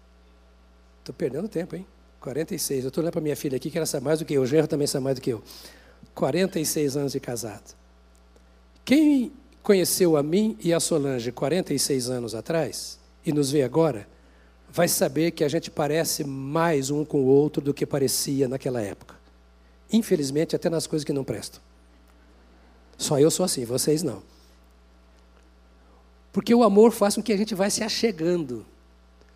[1.00, 1.88] Estou perdendo tempo, hein?
[2.20, 2.84] 46.
[2.84, 4.44] Eu estou olhando para minha filha aqui, que ela sabe mais do que eu.
[4.44, 5.42] O genro também sabe mais do que eu.
[6.14, 7.76] 46 anos de casado.
[8.86, 14.08] Quem conheceu a mim e a Solange 46 anos atrás e nos vê agora,
[14.70, 18.80] vai saber que a gente parece mais um com o outro do que parecia naquela
[18.80, 19.16] época.
[19.92, 21.60] Infelizmente, até nas coisas que não prestam.
[22.96, 24.32] Só eu sou assim, vocês não.
[26.34, 28.66] Porque o amor faz com que a gente vá se achegando,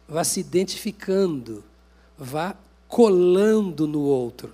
[0.09, 1.63] vá se identificando,
[2.17, 2.55] vá
[2.87, 4.53] colando no outro.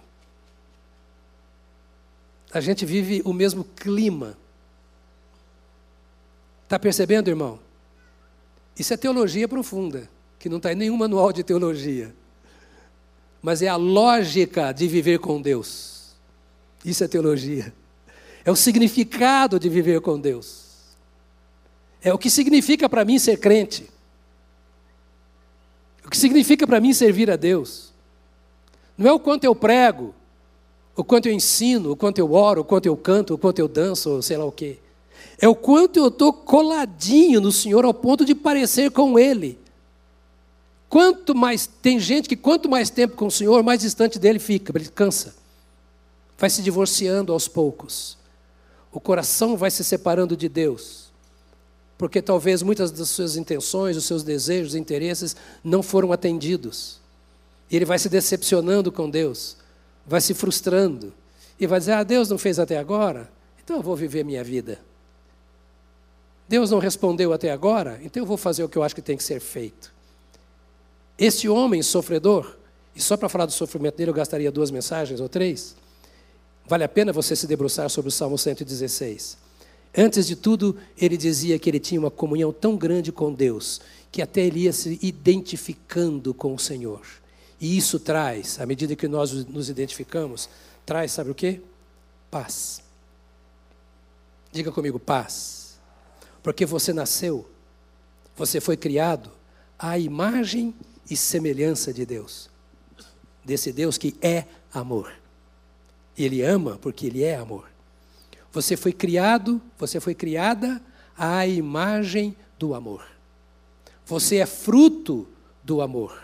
[2.52, 4.38] A gente vive o mesmo clima.
[6.66, 7.60] Está percebendo, irmão?
[8.78, 12.14] Isso é teologia profunda que não está em nenhum manual de teologia.
[13.42, 16.14] Mas é a lógica de viver com Deus.
[16.84, 17.74] Isso é teologia.
[18.44, 20.63] É o significado de viver com Deus.
[22.04, 23.90] É o que significa para mim ser crente.
[26.06, 27.94] O que significa para mim servir a Deus.
[28.98, 30.14] Não é o quanto eu prego,
[30.96, 33.68] o quanto eu ensino, o quanto eu oro, o quanto eu canto, o quanto eu
[33.68, 34.78] danço, ou sei lá o quê.
[35.42, 39.58] É o quanto eu estou coladinho no Senhor ao ponto de parecer com Ele.
[40.90, 44.72] Quanto mais tem gente que quanto mais tempo com o Senhor, mais distante dele fica,
[44.78, 45.34] ele cansa.
[46.38, 48.16] Vai se divorciando aos poucos.
[48.92, 51.03] O coração vai se separando de Deus.
[51.98, 57.00] Porque talvez muitas das suas intenções, os seus desejos, interesses não foram atendidos.
[57.70, 59.58] E ele vai se decepcionando com Deus,
[60.06, 61.14] vai se frustrando
[61.60, 63.32] e vai dizer: "Ah, Deus não fez até agora,
[63.64, 64.80] então eu vou viver minha vida".
[66.48, 69.18] Deus não respondeu até agora, então eu vou fazer o que eu acho que tem
[69.18, 69.94] que ser feito.
[71.18, 72.56] Este homem sofredor,
[72.96, 75.76] e só para falar do sofrimento dele eu gastaria duas mensagens ou três,
[76.68, 79.38] vale a pena você se debruçar sobre o Salmo 116.
[79.96, 83.80] Antes de tudo, ele dizia que ele tinha uma comunhão tão grande com Deus,
[84.12, 87.02] que até ele ia se identificando com o Senhor.
[87.62, 90.50] E isso traz, à medida que nós nos identificamos,
[90.86, 91.62] traz, sabe o que?
[92.30, 92.82] Paz.
[94.52, 95.80] Diga comigo, paz.
[96.42, 97.48] Porque você nasceu,
[98.36, 99.32] você foi criado
[99.78, 100.74] à imagem
[101.10, 102.50] e semelhança de Deus.
[103.46, 105.14] Desse Deus que é amor.
[106.18, 107.73] Ele ama porque ele é amor.
[108.54, 110.82] Você foi criado, você foi criada
[111.18, 113.06] à imagem do amor.
[114.06, 115.28] Você é fruto
[115.62, 116.22] do amor.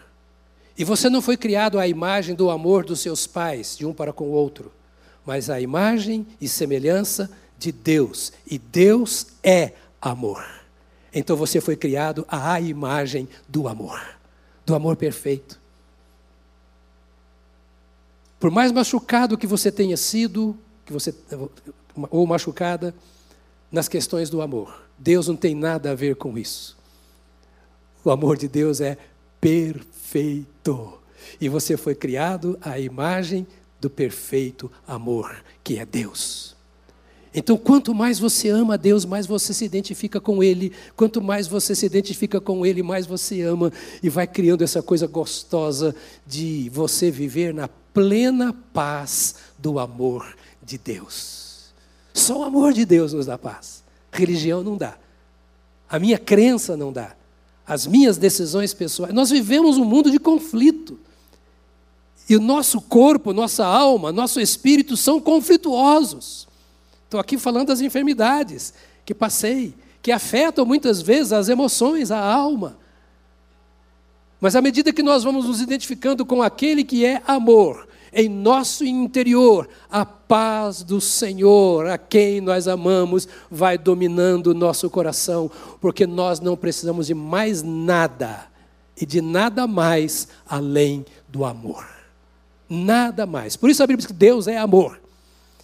[0.77, 4.13] E você não foi criado à imagem do amor dos seus pais, de um para
[4.13, 4.71] com o outro,
[5.25, 8.31] mas à imagem e semelhança de Deus.
[8.49, 10.45] E Deus é amor.
[11.13, 13.99] Então você foi criado à imagem do amor
[14.69, 15.59] do amor perfeito.
[18.39, 21.13] Por mais machucado que você tenha sido, que você
[22.09, 22.93] ou machucada
[23.71, 26.77] nas questões do amor, Deus não tem nada a ver com isso.
[28.03, 28.97] O amor de Deus é
[29.39, 30.93] perfeito.
[31.39, 33.45] E você foi criado à imagem
[33.79, 36.55] do perfeito amor, que é Deus.
[37.33, 40.73] Então, quanto mais você ama Deus, mais você se identifica com Ele.
[40.95, 43.71] Quanto mais você se identifica com Ele, mais você ama.
[44.01, 50.77] E vai criando essa coisa gostosa de você viver na plena paz do amor de
[50.77, 51.48] Deus.
[52.19, 53.81] Só o amor de Deus nos dá paz.
[54.11, 54.97] Religião não dá.
[55.89, 57.15] A minha crença não dá.
[57.65, 59.13] As minhas decisões pessoais.
[59.13, 60.99] Nós vivemos um mundo de conflito.
[62.27, 66.47] E o nosso corpo, nossa alma, nosso espírito são conflituosos.
[67.05, 68.73] Estou aqui falando das enfermidades
[69.05, 72.77] que passei, que afetam muitas vezes as emoções, a alma.
[74.41, 78.83] Mas à medida que nós vamos nos identificando com aquele que é amor, em nosso
[78.85, 86.05] interior, a paz do Senhor, a quem nós amamos, vai dominando o nosso coração, porque
[86.05, 88.47] nós não precisamos de mais nada
[88.99, 91.85] e de nada mais além do amor.
[92.69, 93.55] Nada mais.
[93.55, 94.99] Por isso a Bíblia diz que Deus é amor.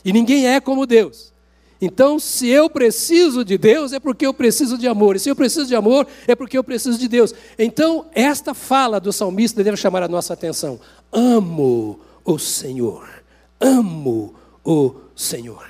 [0.03, 1.33] E ninguém é como Deus.
[1.81, 5.15] Então, se eu preciso de Deus, é porque eu preciso de amor.
[5.15, 7.33] E se eu preciso de amor, é porque eu preciso de Deus.
[7.59, 10.79] Então, esta fala do salmista deve chamar a nossa atenção.
[11.11, 13.23] Amo o Senhor.
[13.59, 15.69] Amo o Senhor.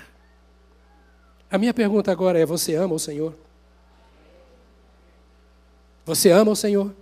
[1.51, 3.35] A minha pergunta agora é: você ama o Senhor?
[6.05, 6.95] Você ama o Senhor?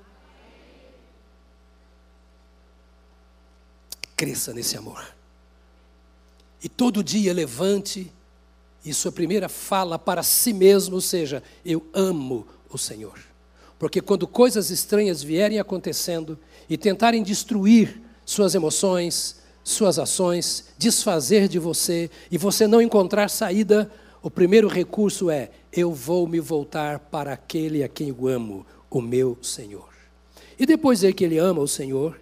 [4.17, 5.05] Cresça nesse amor.
[6.63, 8.11] E todo dia levante
[8.85, 13.19] e sua primeira fala para si mesmo seja: Eu amo o Senhor.
[13.77, 16.39] Porque quando coisas estranhas vierem acontecendo
[16.69, 23.89] e tentarem destruir suas emoções, suas ações, desfazer de você e você não encontrar saída,
[24.21, 29.01] o primeiro recurso é: eu vou me voltar para aquele a quem eu amo, o
[29.01, 29.89] meu Senhor.
[30.59, 32.19] E depois de que ele ama o Senhor,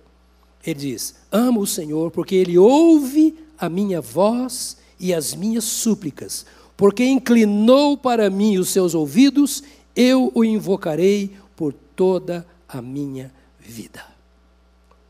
[0.66, 6.46] ele diz: Amo o Senhor porque ele ouve a minha voz e as minhas súplicas,
[6.78, 9.64] porque inclinou para mim os seus ouvidos,
[9.96, 14.04] eu o invocarei por toda a minha vida.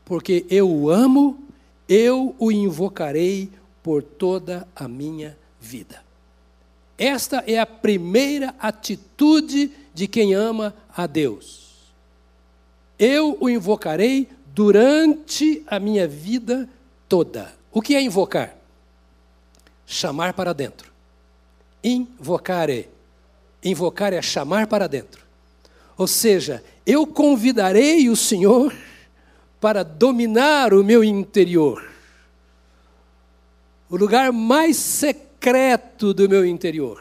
[0.04, 1.41] Porque eu o amo,
[1.92, 3.50] eu o invocarei
[3.82, 6.02] por toda a minha vida.
[6.96, 11.92] Esta é a primeira atitude de quem ama a Deus.
[12.98, 16.68] Eu o invocarei durante a minha vida
[17.08, 17.52] toda.
[17.72, 18.56] O que é invocar?
[19.92, 20.90] chamar para dentro.
[21.84, 22.88] Invocare.
[23.62, 25.22] Invocar é chamar para dentro.
[25.98, 28.74] Ou seja, eu convidarei o Senhor
[29.62, 31.88] para dominar o meu interior.
[33.88, 37.00] O lugar mais secreto do meu interior.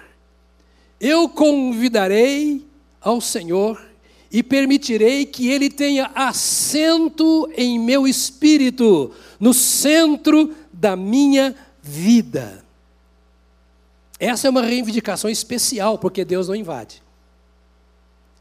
[0.99, 2.63] Eu convidarei
[3.01, 3.83] ao Senhor
[4.31, 12.63] e permitirei que ele tenha assento em meu espírito, no centro da minha vida.
[14.19, 17.01] Essa é uma reivindicação especial, porque Deus não invade.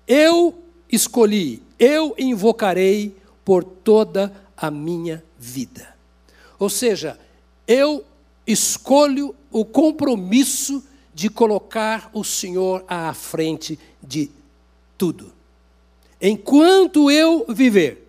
[0.07, 0.63] Eu
[0.93, 5.95] escolhi, eu invocarei por toda a minha vida.
[6.59, 7.19] Ou seja,
[7.67, 8.05] eu
[8.47, 10.85] escolho o compromisso
[11.15, 14.31] de colocar o Senhor à frente de
[14.97, 15.33] tudo.
[16.21, 18.07] Enquanto eu viver,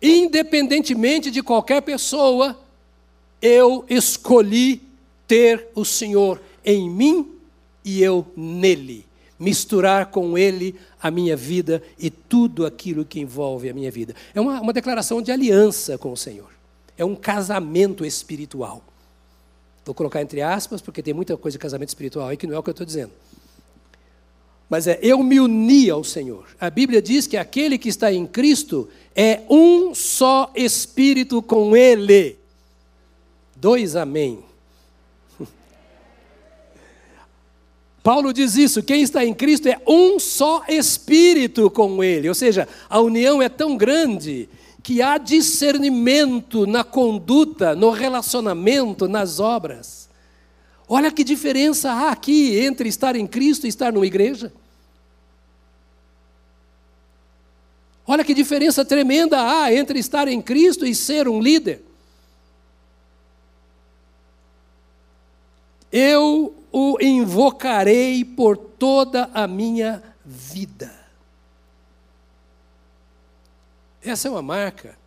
[0.00, 2.58] independentemente de qualquer pessoa,
[3.40, 4.82] eu escolhi
[5.26, 7.32] ter o Senhor em mim
[7.84, 9.06] e eu nele,
[9.42, 14.14] misturar com ele a minha vida e tudo aquilo que envolve a minha vida.
[14.34, 16.50] É uma, uma declaração de aliança com o Senhor,
[16.96, 18.82] é um casamento espiritual.
[19.84, 22.58] Vou colocar entre aspas, porque tem muita coisa de casamento espiritual aí que não é
[22.58, 23.12] o que eu estou dizendo
[24.72, 26.46] mas é eu me uni ao Senhor.
[26.58, 32.38] A Bíblia diz que aquele que está em Cristo é um só espírito com Ele.
[33.54, 34.42] Dois amém.
[38.02, 42.28] Paulo diz isso: quem está em Cristo é um só espírito com Ele.
[42.28, 44.48] Ou seja, a união é tão grande
[44.82, 50.08] que há discernimento na conduta, no relacionamento, nas obras.
[50.88, 54.52] Olha que diferença há aqui entre estar em Cristo e estar numa igreja.
[58.04, 61.84] Olha que diferença tremenda há entre estar em Cristo e ser um líder.
[65.92, 70.90] Eu o invocarei por toda a minha vida.
[74.02, 74.98] Essa é uma marca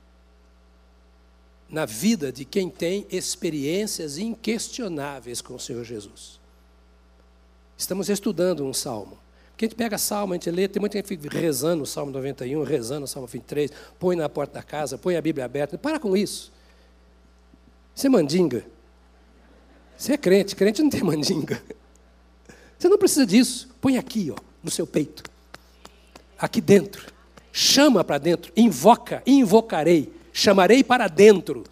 [1.67, 6.39] na vida de quem tem experiências inquestionáveis com o Senhor Jesus.
[7.77, 9.17] Estamos estudando um salmo.
[9.51, 11.85] Porque a gente pega salmo, a gente lê, tem muita gente que fica rezando o
[11.85, 15.77] Salmo 91, rezando o Salmo 23, põe na porta da casa, põe a Bíblia aberta.
[15.77, 16.51] Para com isso.
[17.93, 18.65] Você é mandinga.
[19.97, 21.61] Você é crente, crente não tem mandinga.
[22.77, 23.69] Você não precisa disso.
[23.79, 25.23] Põe aqui, ó, no seu peito.
[26.37, 27.13] Aqui dentro.
[27.51, 28.51] Chama para dentro.
[28.55, 30.11] Invoca, invocarei.
[30.33, 31.63] Chamarei para dentro.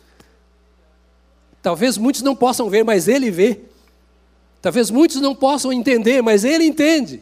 [1.61, 3.59] Talvez muitos não possam ver, mas ele vê.
[4.61, 7.21] Talvez muitos não possam entender, mas ele entende.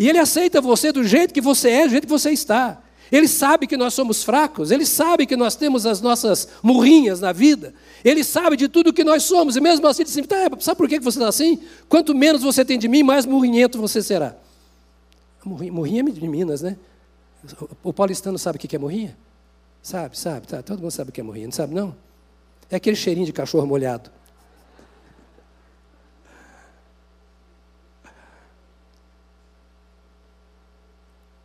[0.00, 2.82] E Ele aceita você do jeito que você é, do jeito que você está.
[3.10, 7.32] Ele sabe que nós somos fracos, Ele sabe que nós temos as nossas murrinhas na
[7.32, 10.50] vida, Ele sabe de tudo que nós somos, e mesmo assim, ele diz assim, tá,
[10.60, 11.58] sabe por que você está assim?
[11.88, 14.36] Quanto menos você tem de mim, mais murrinhento você será.
[15.44, 16.76] Murrinha é de Minas, né?
[17.82, 19.16] O paulistano sabe o que é murrinha?
[19.82, 21.96] Sabe, sabe, tá, todo mundo sabe o que é murrinha, não sabe não?
[22.70, 24.10] É aquele cheirinho de cachorro molhado.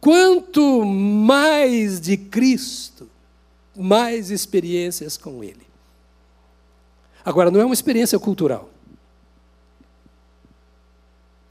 [0.05, 3.09] Quanto mais de Cristo,
[3.75, 5.65] mais experiências com Ele.
[7.25, 8.69] Agora, não é uma experiência cultural.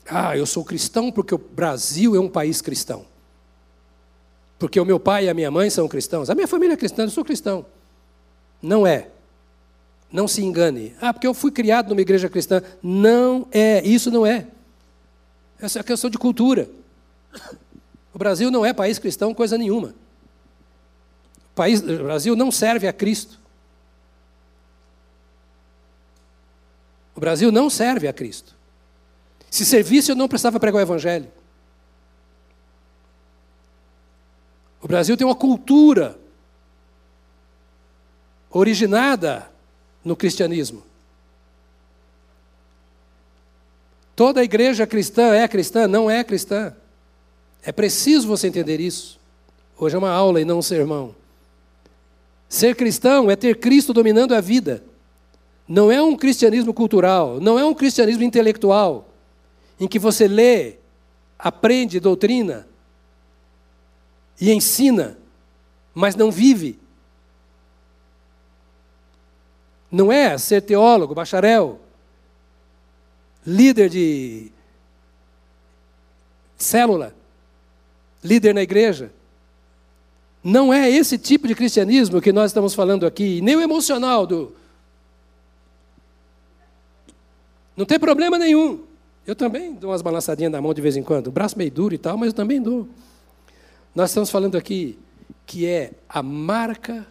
[0.08, 3.04] Ah, eu sou cristão porque o Brasil é um país cristão.
[4.56, 6.30] Porque o meu pai e a minha mãe são cristãos.
[6.30, 7.66] A minha família é cristã, eu sou cristão.
[8.62, 9.08] Não é.
[10.12, 10.94] Não se engane.
[11.00, 12.62] Ah, porque eu fui criado numa igreja cristã.
[12.80, 14.46] Não é, isso não é.
[15.58, 16.70] Essa é questão de cultura.
[18.14, 19.88] O Brasil não é país cristão coisa nenhuma.
[21.50, 23.40] O, país, o Brasil não serve a Cristo.
[27.16, 28.54] O Brasil não serve a Cristo.
[29.50, 31.30] Se servisse, eu não precisava pregar o Evangelho.
[34.80, 36.18] O Brasil tem uma cultura
[38.50, 39.50] originada
[40.04, 40.84] no cristianismo.
[44.14, 45.88] Toda igreja cristã é cristã?
[45.88, 46.74] Não é cristã.
[47.64, 49.18] É preciso você entender isso.
[49.78, 51.14] Hoje é uma aula e não um sermão.
[52.46, 54.84] Ser cristão é ter Cristo dominando a vida.
[55.66, 59.08] Não é um cristianismo cultural, não é um cristianismo intelectual,
[59.80, 60.76] em que você lê,
[61.38, 62.68] aprende doutrina
[64.38, 65.16] e ensina,
[65.94, 66.78] mas não vive.
[69.90, 71.80] Não é ser teólogo, bacharel,
[73.46, 74.52] líder de
[76.58, 77.14] célula
[78.24, 79.12] líder na igreja.
[80.42, 84.52] Não é esse tipo de cristianismo que nós estamos falando aqui, nem o emocional do.
[87.76, 88.84] Não tem problema nenhum.
[89.26, 91.94] Eu também dou umas balançadinhas na mão de vez em quando, o braço meio duro
[91.94, 92.88] e tal, mas eu também dou.
[93.94, 94.98] Nós estamos falando aqui
[95.46, 97.06] que é a marca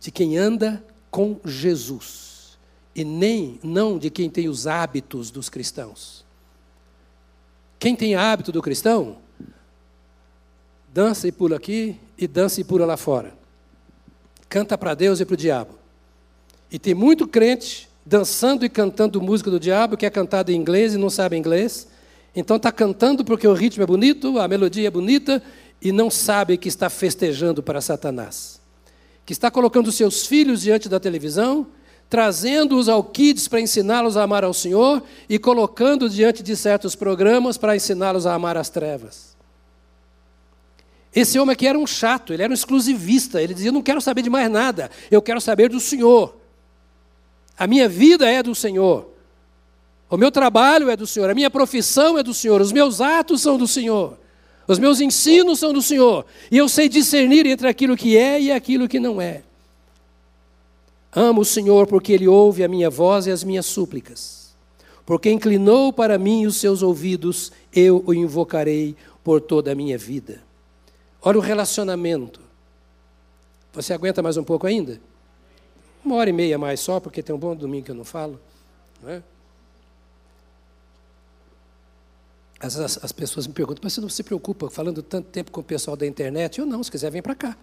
[0.00, 2.58] de quem anda com Jesus
[2.94, 6.24] e nem não de quem tem os hábitos dos cristãos.
[7.78, 9.18] Quem tem hábito do cristão
[10.92, 13.32] dança e pula aqui e dança e pula lá fora.
[14.48, 15.78] Canta para Deus e para o diabo.
[16.70, 20.94] E tem muito crente dançando e cantando música do diabo que é cantada em inglês
[20.94, 21.88] e não sabe inglês.
[22.34, 25.42] Então está cantando porque o ritmo é bonito, a melodia é bonita
[25.80, 28.60] e não sabe que está festejando para Satanás.
[29.26, 31.66] Que está colocando seus filhos diante da televisão,
[32.08, 37.58] trazendo-os ao Kids para ensiná-los a amar ao Senhor e colocando diante de certos programas
[37.58, 39.27] para ensiná-los a amar as trevas.
[41.14, 44.22] Esse homem aqui era um chato, ele era um exclusivista, ele dizia: não quero saber
[44.22, 46.36] de mais nada, eu quero saber do Senhor.
[47.58, 49.08] A minha vida é do Senhor.
[50.10, 53.42] O meu trabalho é do Senhor, a minha profissão é do Senhor, os meus atos
[53.42, 54.18] são do Senhor,
[54.66, 58.50] os meus ensinos são do Senhor, e eu sei discernir entre aquilo que é e
[58.50, 59.42] aquilo que não é.
[61.14, 64.54] Amo o Senhor porque Ele ouve a minha voz e as minhas súplicas.
[65.04, 68.94] Porque inclinou para mim os seus ouvidos, eu o invocarei
[69.24, 70.47] por toda a minha vida.
[71.28, 72.40] Olha o relacionamento.
[73.74, 74.98] Você aguenta mais um pouco ainda?
[76.02, 78.40] Uma hora e meia mais só, porque tem um bom domingo que eu não falo.
[79.02, 79.22] Não é?
[82.58, 85.60] As, as, as, pessoas me perguntam, mas você não se preocupa falando tanto tempo com
[85.60, 86.60] o pessoal da internet?
[86.60, 87.58] Eu não, se quiser, vem para cá.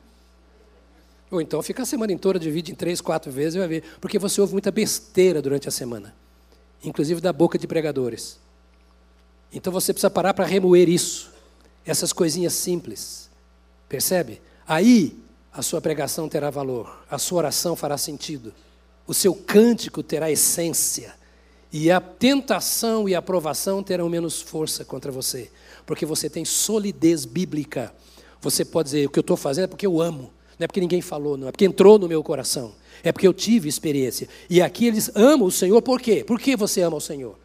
[1.31, 3.83] Ou então fica a semana inteira, divide em três, quatro vezes e vai ver.
[3.99, 6.13] Porque você ouve muita besteira durante a semana,
[6.83, 8.37] inclusive da boca de pregadores.
[9.51, 11.31] Então você precisa parar para remoer isso,
[11.83, 13.24] essas coisinhas simples.
[13.87, 14.41] Percebe?
[14.67, 15.17] Aí
[15.51, 18.53] a sua pregação terá valor, a sua oração fará sentido,
[19.07, 21.13] o seu cântico terá essência,
[21.71, 25.51] e a tentação e a aprovação terão menos força contra você,
[25.85, 27.93] porque você tem solidez bíblica.
[28.41, 30.79] Você pode dizer: o que eu estou fazendo é porque eu amo, não é porque
[30.79, 32.73] ninguém falou, não é porque entrou no meu coração,
[33.03, 34.29] é porque eu tive experiência.
[34.49, 36.23] E aqui eles amam o Senhor, por quê?
[36.23, 37.37] Por que você ama o Senhor?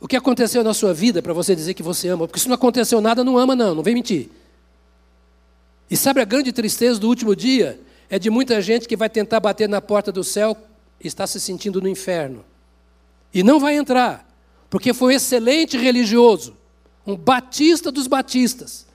[0.00, 2.26] O que aconteceu na sua vida para você dizer que você ama?
[2.26, 4.28] Porque se não aconteceu nada, não ama, não, não vem mentir.
[5.90, 7.80] E sabe a grande tristeza do último dia?
[8.08, 10.56] É de muita gente que vai tentar bater na porta do céu
[11.00, 12.44] e está se sentindo no inferno.
[13.32, 14.26] E não vai entrar,
[14.70, 16.56] porque foi excelente religioso,
[17.06, 18.86] um batista dos batistas,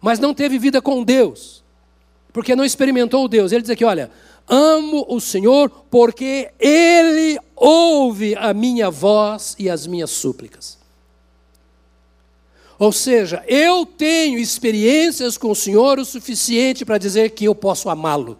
[0.00, 1.62] mas não teve vida com Deus,
[2.32, 3.52] porque não experimentou Deus.
[3.52, 4.10] Ele diz aqui: olha,
[4.48, 10.78] amo o Senhor porque Ele ouve a minha voz e as minhas súplicas.
[12.78, 17.88] Ou seja, eu tenho experiências com o Senhor o suficiente para dizer que eu posso
[17.88, 18.38] amá-lo.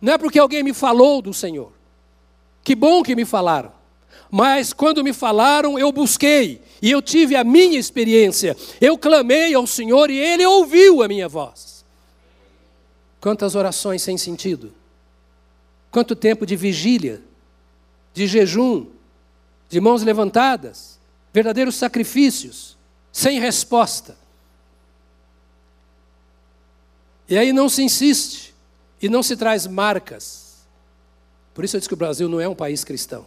[0.00, 1.72] Não é porque alguém me falou do Senhor.
[2.62, 3.72] Que bom que me falaram.
[4.30, 8.56] Mas quando me falaram, eu busquei e eu tive a minha experiência.
[8.80, 11.73] Eu clamei ao Senhor e Ele ouviu a minha voz.
[13.24, 14.70] Quantas orações sem sentido.
[15.90, 17.22] Quanto tempo de vigília,
[18.12, 18.86] de jejum,
[19.66, 21.00] de mãos levantadas
[21.32, 22.76] verdadeiros sacrifícios,
[23.10, 24.14] sem resposta.
[27.26, 28.54] E aí não se insiste,
[29.00, 30.66] e não se traz marcas.
[31.54, 33.24] Por isso eu disse que o Brasil não é um país cristão.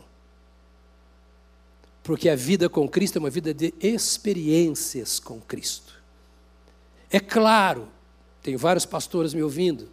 [2.03, 5.99] Porque a vida com Cristo é uma vida de experiências com Cristo.
[7.09, 7.96] É claro,
[8.47, 9.89] tem vários pastores me ouvindo,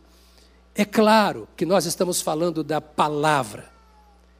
[0.76, 3.68] é claro que nós estamos falando da palavra,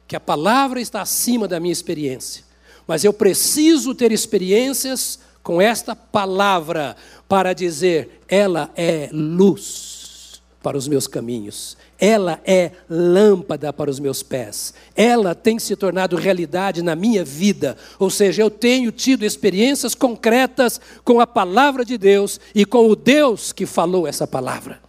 [0.07, 2.45] que a palavra está acima da minha experiência.
[2.87, 6.95] Mas eu preciso ter experiências com esta palavra
[7.27, 14.21] para dizer: ela é luz para os meus caminhos, ela é lâmpada para os meus
[14.21, 17.77] pés, ela tem se tornado realidade na minha vida.
[17.97, 22.95] Ou seja, eu tenho tido experiências concretas com a palavra de Deus e com o
[22.95, 24.79] Deus que falou essa palavra.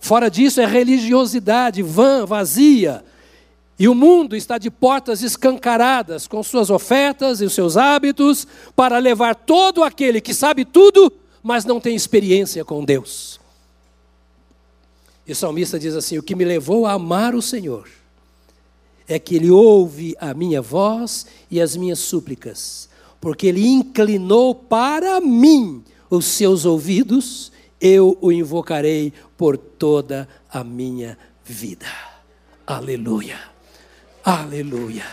[0.00, 3.02] Fora disso é religiosidade vã, vazia,
[3.78, 8.98] e o mundo está de portas escancaradas com suas ofertas e os seus hábitos para
[8.98, 13.38] levar todo aquele que sabe tudo, mas não tem experiência com Deus.
[15.26, 17.88] E o salmista diz assim: O que me levou a amar o Senhor
[19.08, 22.88] é que Ele ouve a minha voz e as minhas súplicas,
[23.20, 31.18] porque Ele inclinou para mim os seus ouvidos, eu o invocarei por toda a minha
[31.44, 31.86] vida.
[32.66, 33.38] Aleluia.
[34.24, 35.04] Aleluia.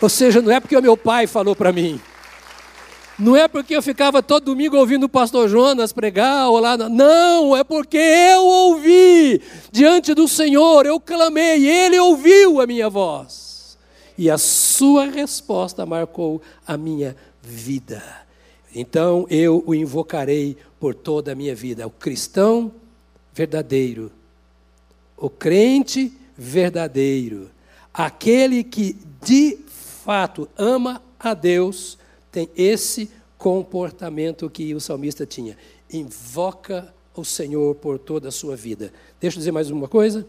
[0.00, 2.00] Ou seja, não é porque o meu pai falou para mim.
[3.18, 6.76] Não é porque eu ficava todo domingo ouvindo o pastor Jonas pregar ou lá.
[6.76, 9.42] Não, é porque eu ouvi
[9.72, 13.76] diante do Senhor, eu clamei, ele ouviu a minha voz.
[14.16, 18.02] E a sua resposta marcou a minha vida.
[18.74, 21.86] Então eu o invocarei por toda a minha vida.
[21.86, 22.70] O cristão
[23.34, 24.12] verdadeiro,
[25.16, 27.50] o crente verdadeiro
[27.98, 29.58] Aquele que de
[30.04, 31.97] fato ama a Deus
[32.30, 35.56] tem esse comportamento que o salmista tinha.
[35.92, 38.92] Invoca o Senhor por toda a sua vida.
[39.20, 40.26] Deixa eu dizer mais uma coisa.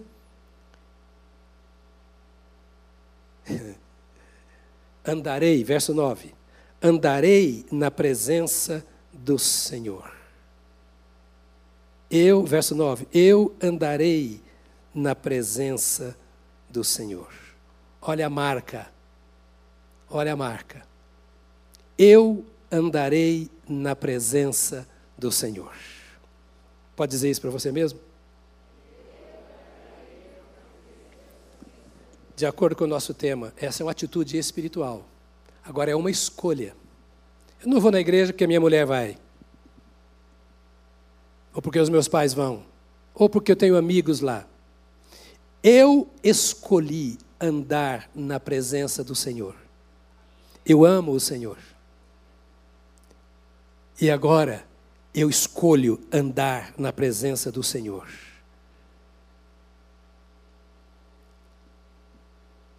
[5.06, 6.34] Andarei, verso 9.
[6.82, 10.20] Andarei na presença do Senhor.
[12.10, 14.42] Eu, verso 9, eu andarei
[14.94, 16.18] na presença
[16.68, 17.32] do Senhor.
[18.02, 18.92] Olha a marca.
[20.10, 20.89] Olha a marca.
[22.00, 24.88] Eu andarei na presença
[25.18, 25.74] do Senhor.
[26.96, 28.00] Pode dizer isso para você mesmo?
[32.38, 35.04] De acordo com o nosso tema, essa é uma atitude espiritual.
[35.62, 36.74] Agora é uma escolha.
[37.62, 39.18] Eu não vou na igreja porque a minha mulher vai.
[41.54, 42.64] Ou porque os meus pais vão.
[43.14, 44.48] Ou porque eu tenho amigos lá.
[45.62, 49.54] Eu escolhi andar na presença do Senhor.
[50.66, 51.58] Eu amo o Senhor.
[54.02, 54.66] E agora
[55.14, 58.08] eu escolho andar na presença do Senhor.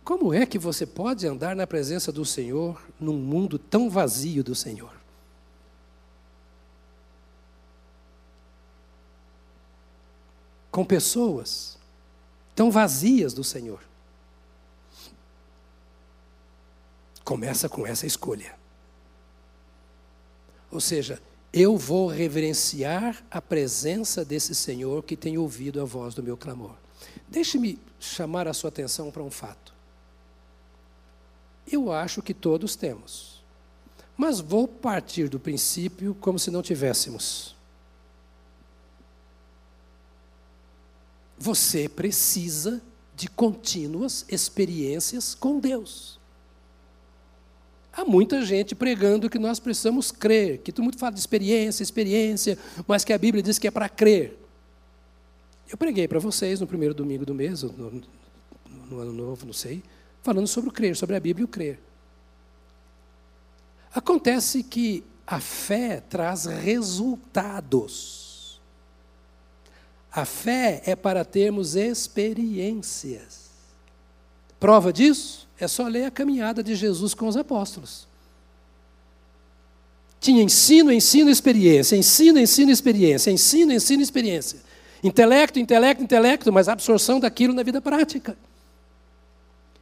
[0.03, 4.55] Como é que você pode andar na presença do Senhor num mundo tão vazio do
[4.55, 4.93] Senhor?
[10.71, 11.79] Com pessoas
[12.55, 13.81] tão vazias do Senhor.
[17.25, 18.60] Começa com essa escolha.
[20.71, 21.21] Ou seja,
[21.53, 26.77] eu vou reverenciar a presença desse Senhor que tem ouvido a voz do meu clamor.
[27.29, 29.75] Deixe-me chamar a sua atenção para um fato.
[31.71, 33.43] Eu acho que todos temos,
[34.17, 37.57] mas vou partir do princípio como se não tivéssemos.
[41.39, 42.83] Você precisa
[43.17, 46.20] de contínuas experiências com Deus.
[48.01, 52.57] Há muita gente pregando que nós precisamos crer, que todo mundo fala de experiência, experiência,
[52.89, 54.39] mas que a Bíblia diz que é para crer.
[55.71, 58.03] Eu preguei para vocês no primeiro domingo do mês, no,
[58.89, 59.83] no, ano novo, não sei,
[60.23, 61.79] falando sobre o crer, sobre a Bíblia e o crer.
[63.95, 68.19] Acontece que a fé traz resultados.
[70.11, 73.51] A fé é para termos experiências.
[74.59, 75.50] Prova disso?
[75.61, 78.09] É só ler a caminhada de Jesus com os apóstolos.
[80.19, 84.59] Tinha ensino, ensino, experiência, ensino, ensino, experiência, ensino, ensino, experiência.
[85.03, 88.37] Intelecto, intelecto, intelecto, mas absorção daquilo na vida prática.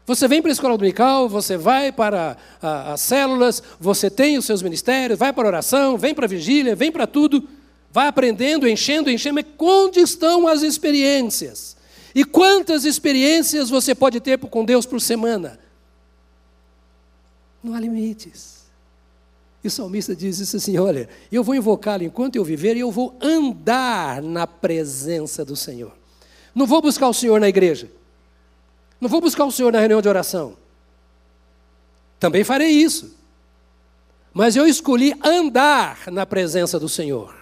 [0.07, 4.47] Você vem para a escola dominical, você vai para a, as células, você tem os
[4.47, 7.47] seus ministérios, vai para a oração, vem para a vigília, vem para tudo,
[7.93, 11.77] vai aprendendo, enchendo, enchendo, mas onde estão as experiências?
[12.15, 15.59] E quantas experiências você pode ter com Deus por semana?
[17.63, 18.59] Não há limites.
[19.63, 22.91] E o salmista diz isso assim: olha, eu vou invocá-lo enquanto eu viver e eu
[22.91, 25.93] vou andar na presença do Senhor.
[26.55, 27.91] Não vou buscar o Senhor na igreja.
[29.01, 30.57] Não vou buscar o Senhor na reunião de oração.
[32.19, 33.17] Também farei isso.
[34.33, 37.35] Mas eu escolhi andar na presença do Senhor.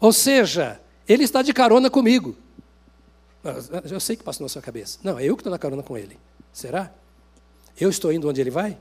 [0.00, 2.36] Ou seja, Ele está de carona comigo.
[3.90, 4.98] Eu sei que passa na sua cabeça.
[5.02, 6.18] Não, é eu que estou na carona com Ele.
[6.52, 6.90] Será?
[7.78, 8.76] Eu estou indo onde Ele vai?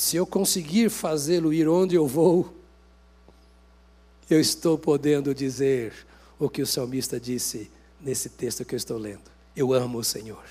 [0.00, 2.56] Se eu conseguir fazê-lo ir onde eu vou,
[4.30, 5.92] eu estou podendo dizer
[6.38, 7.70] o que o salmista disse
[8.00, 9.30] nesse texto que eu estou lendo.
[9.54, 10.42] Eu amo o Senhor.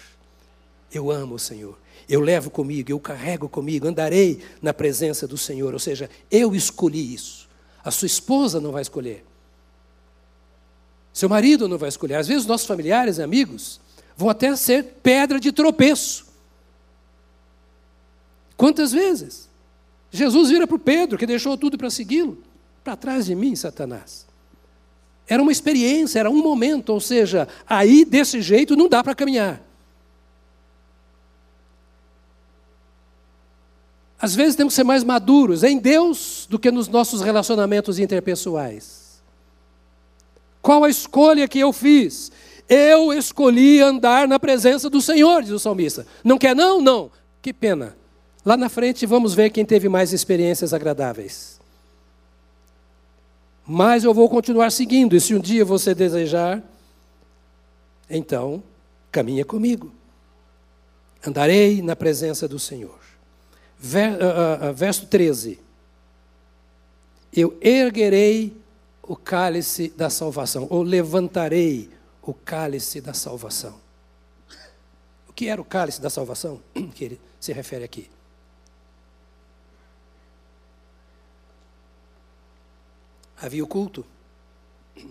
[0.93, 1.76] Eu amo o Senhor.
[2.08, 5.74] Eu levo comigo, eu carrego comigo, andarei na presença do Senhor.
[5.74, 7.50] Ou seja, eu escolhi isso.
[7.84, 9.26] A sua esposa não vai escolher.
[11.12, 12.18] Seu marido não vai escolher.
[12.18, 13.82] Às vezes, nossos familiares e amigos
[14.16, 16.28] vão até ser pedra de tropeço.
[18.60, 19.47] Quantas vezes?
[20.12, 22.43] Jesus vira para o Pedro, que deixou tudo para segui-lo.
[22.84, 24.28] Para trás de mim, Satanás.
[25.26, 29.62] Era uma experiência, era um momento, ou seja, aí desse jeito não dá para caminhar.
[34.20, 39.22] Às vezes temos que ser mais maduros em Deus do que nos nossos relacionamentos interpessoais.
[40.62, 42.30] Qual a escolha que eu fiz?
[42.68, 46.05] Eu escolhi andar na presença do Senhor, diz o salmista.
[46.26, 46.82] Não quer não?
[46.82, 47.10] Não.
[47.41, 47.97] Que pena.
[48.45, 51.59] Lá na frente vamos ver quem teve mais experiências agradáveis.
[53.65, 56.63] Mas eu vou continuar seguindo, e se um dia você desejar,
[58.09, 58.63] então
[59.11, 59.91] caminha comigo.
[61.25, 62.97] Andarei na presença do Senhor.
[63.77, 65.59] Verso 13.
[67.31, 68.57] Eu erguerei
[69.03, 71.89] o cálice da salvação, ou levantarei
[72.23, 73.75] o cálice da salvação.
[75.27, 76.59] O que era o cálice da salvação
[76.95, 78.09] que ele se refere aqui?
[83.41, 84.05] Havia o culto.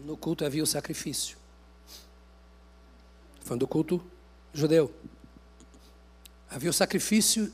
[0.04, 1.38] No culto havia o sacrifício.
[3.40, 4.02] Falando do culto
[4.52, 4.92] judeu.
[6.50, 7.50] Havia o sacrifício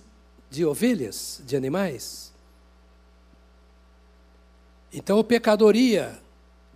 [0.50, 2.32] de ovelhas, de animais.
[4.92, 6.20] Então o pecador ia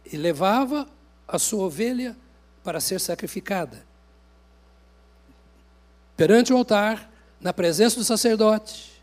[0.04, 0.88] e levava
[1.26, 2.16] a sua ovelha
[2.62, 3.84] para ser sacrificada.
[6.16, 9.02] Perante o altar, na presença do sacerdote,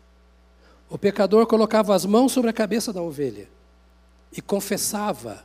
[0.88, 3.55] o pecador colocava as mãos sobre a cabeça da ovelha
[4.36, 5.42] e confessava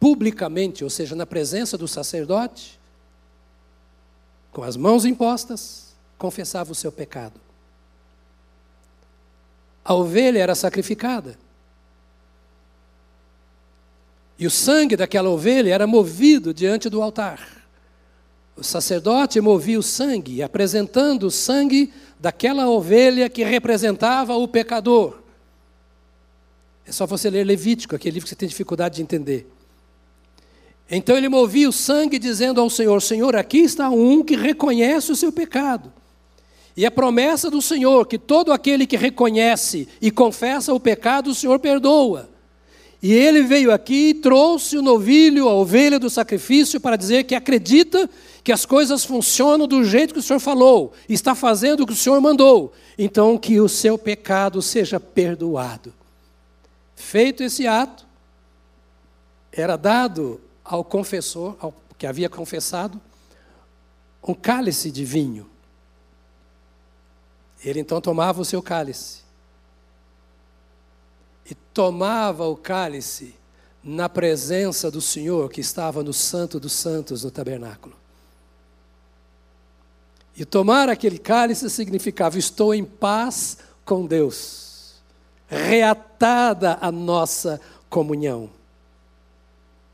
[0.00, 2.80] publicamente, ou seja, na presença do sacerdote,
[4.50, 7.38] com as mãos impostas, confessava o seu pecado.
[9.84, 11.38] A ovelha era sacrificada.
[14.38, 17.64] E o sangue daquela ovelha era movido diante do altar.
[18.56, 25.27] O sacerdote movia o sangue, apresentando o sangue daquela ovelha que representava o pecador.
[26.88, 29.46] É só você ler Levítico, aquele livro que você tem dificuldade de entender.
[30.90, 35.16] Então ele movia o sangue, dizendo ao Senhor: Senhor, aqui está um que reconhece o
[35.16, 35.92] seu pecado.
[36.74, 41.34] E a promessa do Senhor, que todo aquele que reconhece e confessa o pecado, o
[41.34, 42.30] Senhor perdoa.
[43.02, 47.34] E ele veio aqui e trouxe o novilho, a ovelha do sacrifício, para dizer que
[47.34, 48.08] acredita
[48.42, 51.96] que as coisas funcionam do jeito que o Senhor falou, está fazendo o que o
[51.96, 52.72] Senhor mandou.
[52.96, 55.97] Então, que o seu pecado seja perdoado.
[56.98, 58.04] Feito esse ato,
[59.52, 63.00] era dado ao confessor, ao que havia confessado,
[64.22, 65.48] um cálice de vinho.
[67.64, 69.20] Ele então tomava o seu cálice
[71.48, 73.34] e tomava o cálice
[73.82, 77.96] na presença do Senhor que estava no Santo dos Santos, no tabernáculo.
[80.36, 84.67] E tomar aquele cálice significava: estou em paz com Deus,
[85.48, 88.50] reatada a nossa comunhão.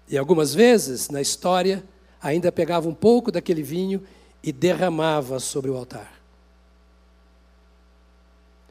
[0.08, 1.82] E algumas vezes, na história,
[2.20, 4.02] ainda pegava um pouco daquele vinho
[4.42, 6.12] e derramava sobre o altar.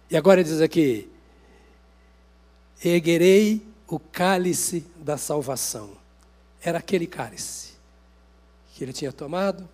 [0.09, 1.09] E agora ele diz aqui:
[2.83, 5.91] erguerei o cálice da salvação.
[6.61, 7.73] Era aquele cálice
[8.73, 9.67] que ele tinha tomado,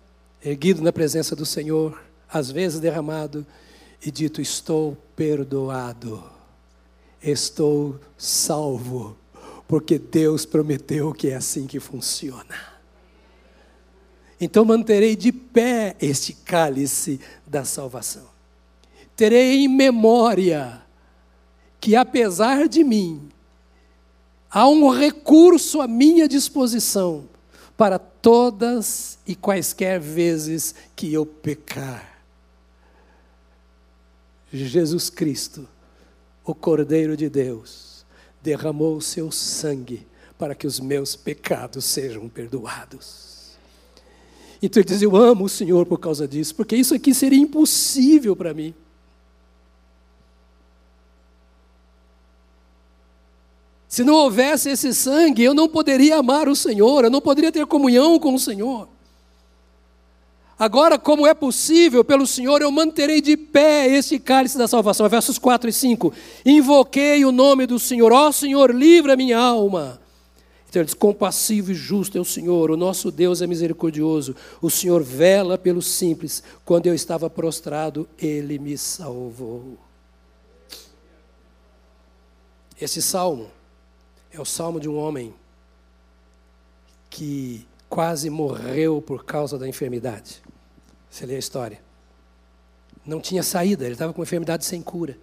[0.44, 3.46] erguido na presença do Senhor, às vezes derramado
[4.04, 6.22] e dito: Estou perdoado,
[7.22, 9.16] estou salvo,
[9.68, 12.70] porque Deus prometeu que é assim que funciona.
[14.40, 18.28] Então manterei de pé este cálice da salvação.
[19.14, 20.82] Terei em memória
[21.78, 23.28] que, apesar de mim,
[24.50, 27.28] há um recurso à minha disposição
[27.76, 32.22] para todas e quaisquer vezes que eu pecar.
[34.52, 35.68] Jesus Cristo,
[36.44, 38.04] o Cordeiro de Deus,
[38.42, 40.06] derramou o seu sangue
[40.38, 43.58] para que os meus pecados sejam perdoados.
[44.62, 48.34] Então ele diz: Eu amo o Senhor por causa disso, porque isso aqui seria impossível
[48.34, 48.74] para mim.
[53.88, 57.66] Se não houvesse esse sangue, eu não poderia amar o Senhor, eu não poderia ter
[57.66, 58.88] comunhão com o Senhor.
[60.60, 65.08] Agora, como é possível pelo Senhor, eu manterei de pé esse cálice da salvação.
[65.08, 66.12] Versos 4 e 5.
[66.44, 69.98] Invoquei o nome do Senhor, ó Senhor, livra minha alma.
[70.68, 74.36] Então ele diz: compassivo e justo é o Senhor, o nosso Deus é misericordioso.
[74.60, 76.42] O Senhor vela pelos simples.
[76.62, 79.78] Quando eu estava prostrado, ele me salvou.
[82.78, 83.50] Esse salmo
[84.30, 85.32] é o salmo de um homem
[87.08, 90.49] que quase morreu por causa da enfermidade.
[91.10, 91.80] Você lê a história.
[93.04, 95.18] Não tinha saída, ele estava com uma enfermidade sem cura.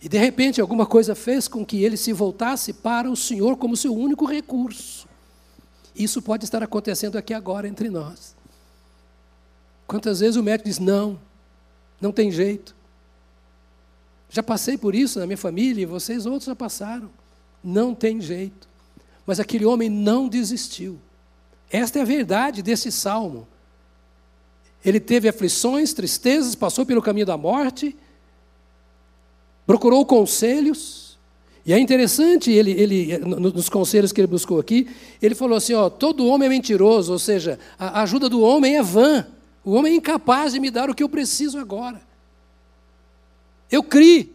[0.00, 3.76] E de repente alguma coisa fez com que ele se voltasse para o Senhor como
[3.76, 5.06] seu único recurso.
[5.94, 8.34] Isso pode estar acontecendo aqui agora entre nós.
[9.86, 11.20] Quantas vezes o médico diz: não,
[12.00, 12.74] não tem jeito.
[14.30, 17.10] Já passei por isso na minha família e vocês outros já passaram.
[17.62, 18.68] Não tem jeito.
[19.26, 20.98] Mas aquele homem não desistiu.
[21.70, 23.46] Esta é a verdade desse salmo.
[24.84, 27.96] Ele teve aflições, tristezas, passou pelo caminho da morte,
[29.66, 31.18] procurou conselhos.
[31.64, 34.88] E é interessante, ele, ele, nos conselhos que ele buscou aqui,
[35.20, 38.82] ele falou assim: ó, todo homem é mentiroso, ou seja, a ajuda do homem é
[38.82, 39.26] vã.
[39.62, 42.00] O homem é incapaz de me dar o que eu preciso agora.
[43.70, 44.34] Eu criei.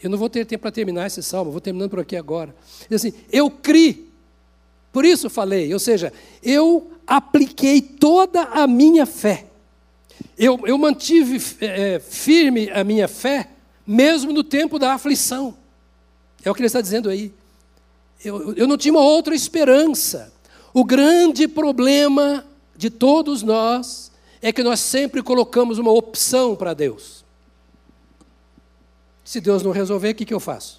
[0.00, 2.54] Eu não vou ter tempo para terminar esse salmo, vou terminando por aqui agora.
[2.88, 4.07] Diz assim, eu criei.
[4.98, 9.46] Por isso falei, ou seja, eu apliquei toda a minha fé.
[10.36, 13.48] Eu, eu mantive é, firme a minha fé,
[13.86, 15.56] mesmo no tempo da aflição.
[16.44, 17.32] É o que ele está dizendo aí.
[18.24, 20.32] Eu, eu não tinha uma outra esperança.
[20.74, 22.44] O grande problema
[22.76, 24.10] de todos nós
[24.42, 27.24] é que nós sempre colocamos uma opção para Deus.
[29.24, 30.77] Se Deus não resolver, o que, que eu faço?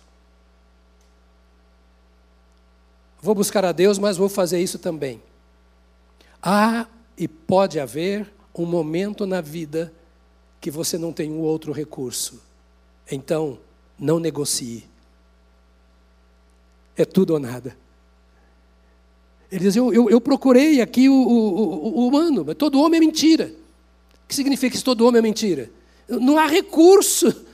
[3.21, 5.21] Vou buscar a Deus, mas vou fazer isso também.
[6.41, 9.93] Há e pode haver um momento na vida
[10.61, 12.41] que você não tem um outro recurso.
[13.11, 13.59] Então,
[13.97, 14.85] não negocie.
[16.95, 17.75] É tudo ou nada.
[19.51, 23.01] Ele diz: Eu, eu, eu procurei aqui o, o, o, humano, mas todo homem é
[23.01, 23.51] mentira.
[24.23, 25.69] O que significa que todo homem é mentira?
[26.07, 27.45] Não há recurso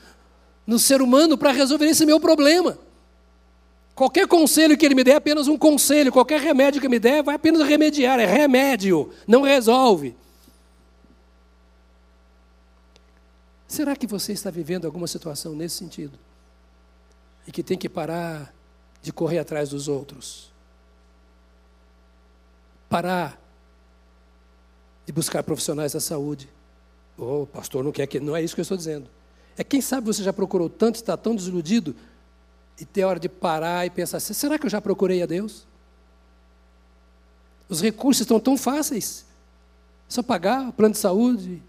[0.66, 2.78] no ser humano para resolver esse meu problema.
[3.96, 7.24] Qualquer conselho que ele me der é apenas um conselho, qualquer remédio que me der
[7.24, 10.14] vai apenas remediar, é remédio, não resolve.
[13.66, 16.20] Será que você está vivendo alguma situação nesse sentido?
[17.48, 18.54] E que tem que parar
[19.02, 20.52] de correr atrás dos outros?
[22.90, 23.40] Parar
[25.06, 26.50] de buscar profissionais da saúde?
[27.18, 28.20] O oh, pastor não quer que.
[28.20, 29.10] Não é isso que eu estou dizendo.
[29.58, 31.96] É quem sabe você já procurou tanto, está tão desiludido,
[32.80, 35.66] e tem hora de parar e pensar assim: será que eu já procurei a Deus?
[37.68, 39.26] Os recursos estão tão fáceis.
[40.08, 41.62] É só pagar o plano de saúde.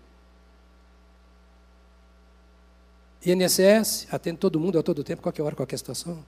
[3.24, 6.24] INSS, atende todo mundo a todo tempo, qualquer hora, qualquer situação.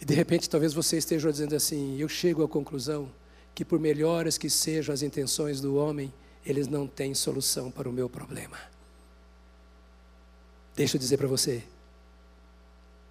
[0.00, 3.10] E de repente talvez você esteja dizendo assim: eu chego à conclusão
[3.54, 6.12] que, por melhores que sejam as intenções do homem,
[6.46, 8.56] eles não têm solução para o meu problema.
[10.78, 11.64] Deixa eu dizer para você: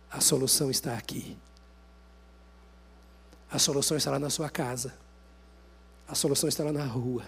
[0.09, 1.37] a solução está aqui.
[3.51, 4.93] A solução está lá na sua casa.
[6.07, 7.25] A solução está lá na rua.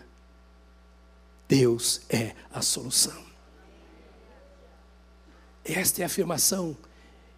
[1.45, 3.21] Deus é a solução.
[5.65, 6.77] Esta é a afirmação.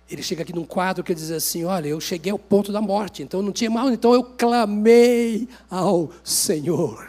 [0.07, 3.23] Ele chega aqui num quadro que diz assim: Olha, eu cheguei ao ponto da morte,
[3.23, 7.03] então não tinha mal, então eu clamei ao Senhor.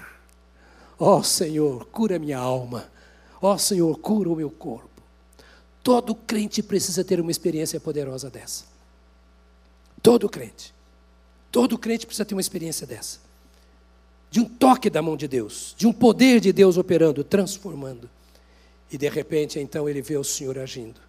[0.99, 2.90] Ó oh, Senhor, cura minha alma.
[3.43, 4.91] Ó oh, Senhor, cura o meu corpo.
[5.83, 8.64] Todo crente precisa ter uma experiência poderosa dessa.
[10.01, 10.72] Todo crente.
[11.51, 13.18] Todo crente precisa ter uma experiência dessa.
[14.30, 18.09] De um toque da mão de Deus, de um poder de Deus operando, transformando.
[18.91, 21.01] E de repente, então, ele vê o Senhor agindo.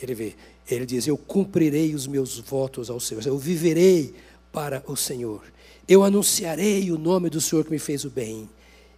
[0.00, 0.36] Ele vê,
[0.68, 4.14] ele diz: Eu cumprirei os meus votos ao Senhor, eu viverei
[4.52, 5.42] para o Senhor.
[5.88, 8.48] Eu anunciarei o nome do Senhor que me fez o bem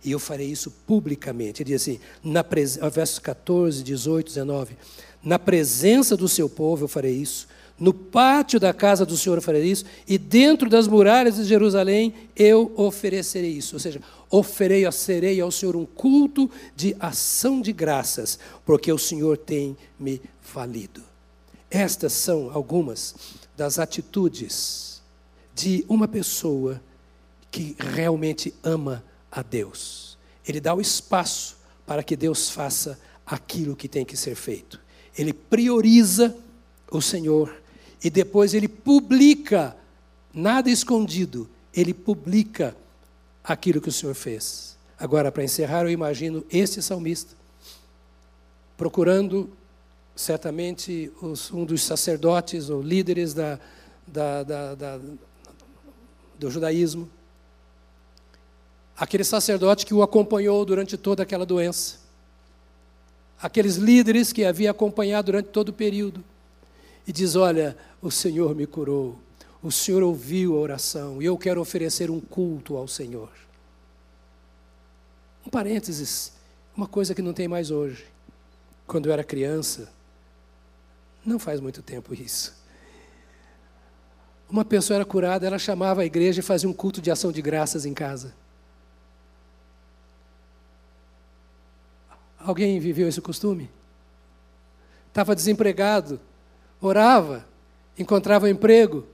[0.05, 1.63] e eu farei isso publicamente.
[1.63, 2.79] Ele diz assim, na pres...
[2.93, 4.77] versos 14, 18, 19:
[5.23, 7.49] Na presença do seu povo eu farei isso,
[7.79, 12.15] no pátio da casa do Senhor eu farei isso, e dentro das muralhas de Jerusalém
[12.37, 13.75] eu oferecerei isso.
[13.75, 14.01] Ou seja,
[14.31, 20.21] oferei, serei ao Senhor um culto de ação de graças, porque o Senhor tem me
[20.53, 21.03] valido.
[21.71, 23.15] Estas são algumas
[23.57, 25.03] das atitudes
[25.55, 26.81] de uma pessoa
[27.51, 29.03] que realmente ama
[29.35, 30.17] a Deus.
[30.47, 34.81] Ele dá o espaço para que Deus faça aquilo que tem que ser feito.
[35.19, 36.37] Ele prioriza
[36.91, 37.55] o Senhor
[38.03, 39.77] e depois ele publica,
[40.33, 42.77] nada escondido, ele publica
[43.43, 44.77] aquilo que o Senhor fez.
[44.99, 47.35] Agora, para encerrar, eu imagino este salmista
[48.77, 49.51] procurando
[50.15, 53.59] certamente os, um dos sacerdotes ou líderes da,
[54.07, 55.01] da, da,
[56.39, 57.09] do judaísmo
[58.97, 61.99] aquele sacerdote que o acompanhou durante toda aquela doença,
[63.41, 66.23] aqueles líderes que havia acompanhado durante todo o período,
[67.07, 69.19] e diz: Olha, o Senhor me curou,
[69.63, 73.31] o Senhor ouviu a oração e eu quero oferecer um culto ao Senhor.
[75.47, 76.33] Um parênteses,
[76.77, 78.07] uma coisa que não tem mais hoje.
[78.87, 79.91] Quando eu era criança,
[81.25, 82.55] não faz muito tempo isso.
[84.49, 87.41] Uma pessoa era curada, ela chamava a igreja e fazia um culto de ação de
[87.41, 88.35] graças em casa.
[92.45, 93.71] Alguém viveu esse costume?
[95.09, 96.21] Estava desempregado,
[96.79, 97.47] orava,
[97.99, 99.07] encontrava emprego,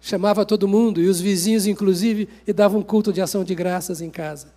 [0.00, 4.00] chamava todo mundo, e os vizinhos, inclusive, e dava um culto de ação de graças
[4.00, 4.54] em casa.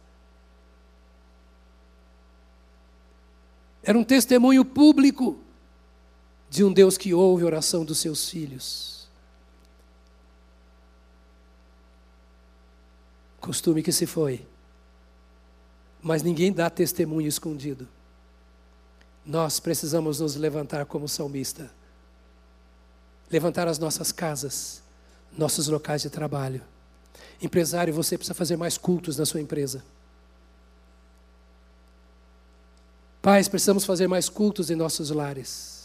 [3.84, 5.38] Era um testemunho público
[6.50, 9.10] de um Deus que ouve a oração dos seus filhos.
[13.42, 14.46] Costume que se foi.
[16.02, 17.88] Mas ninguém dá testemunho escondido.
[19.26, 21.72] Nós precisamos nos levantar como salmista.
[23.30, 24.82] Levantar as nossas casas,
[25.38, 26.62] nossos locais de trabalho.
[27.42, 29.84] Empresário, você precisa fazer mais cultos na sua empresa.
[33.22, 35.80] Pais, precisamos fazer mais cultos em nossos lares.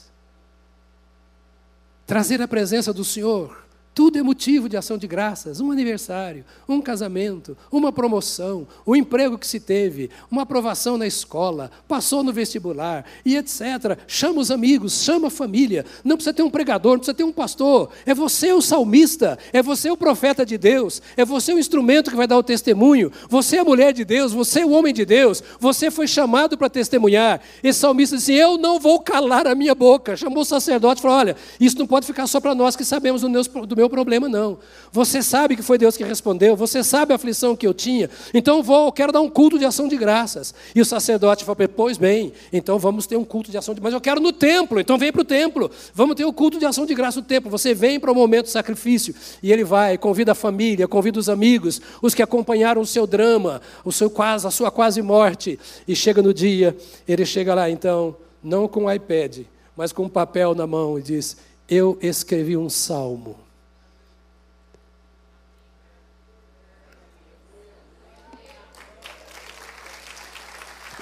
[2.06, 3.65] trazer a presença do Senhor
[3.96, 5.58] tudo é motivo de ação de graças.
[5.58, 11.06] Um aniversário, um casamento, uma promoção, o um emprego que se teve, uma aprovação na
[11.06, 13.98] escola, passou no vestibular e etc.
[14.06, 15.86] Chama os amigos, chama a família.
[16.04, 17.88] Não precisa ter um pregador, não precisa ter um pastor.
[18.04, 22.16] É você o salmista, é você o profeta de Deus, é você o instrumento que
[22.18, 23.10] vai dar o testemunho.
[23.30, 26.58] Você é a mulher de Deus, você é o homem de Deus, você foi chamado
[26.58, 27.40] para testemunhar.
[27.64, 30.18] Esse salmista disse: Eu não vou calar a minha boca.
[30.18, 33.22] Chamou o sacerdote e falou: Olha, isso não pode ficar só para nós que sabemos
[33.22, 34.58] do meu meu problema, não.
[34.92, 38.62] Você sabe que foi Deus que respondeu, você sabe a aflição que eu tinha, então
[38.62, 40.54] vou, quero dar um culto de ação de graças.
[40.74, 43.94] E o sacerdote falou: Pois bem, então vamos ter um culto de ação de Mas
[43.94, 45.70] eu quero no templo, então vem para o templo.
[45.94, 47.50] Vamos ter o um culto de ação de graça no templo.
[47.50, 49.14] Você vem para o momento do sacrifício.
[49.42, 53.60] E ele vai, convida a família, convida os amigos, os que acompanharam o seu drama,
[53.84, 55.58] o seu quase, a sua quase morte.
[55.86, 56.76] E chega no dia,
[57.06, 59.40] ele chega lá então, não com o iPad,
[59.76, 61.36] mas com um papel na mão e diz:
[61.68, 63.45] Eu escrevi um salmo.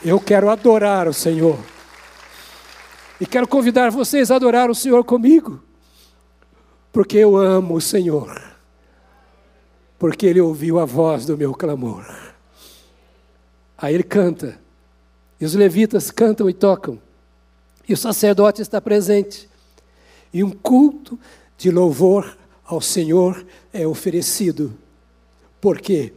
[0.04, 1.58] Eu quero adorar o Senhor.
[3.20, 5.62] E quero convidar vocês a adorar o Senhor comigo.
[6.92, 8.40] Porque eu amo o Senhor.
[9.98, 12.04] Porque Ele ouviu a voz do meu clamor.
[13.78, 14.58] Aí ele canta.
[15.40, 16.98] E os levitas cantam e tocam.
[17.88, 19.48] E o sacerdote está presente.
[20.32, 21.18] E um culto
[21.58, 24.76] de louvor ao Senhor é oferecido.
[25.60, 26.12] Por quê?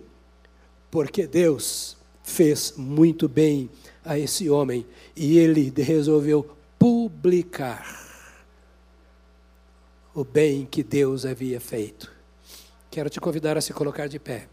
[0.89, 1.96] Porque Deus
[2.27, 3.69] fez muito bem
[4.03, 8.05] a esse homem e ele resolveu publicar
[10.13, 12.11] o bem que Deus havia feito.
[12.91, 14.49] Quero te convidar a se colocar de pé.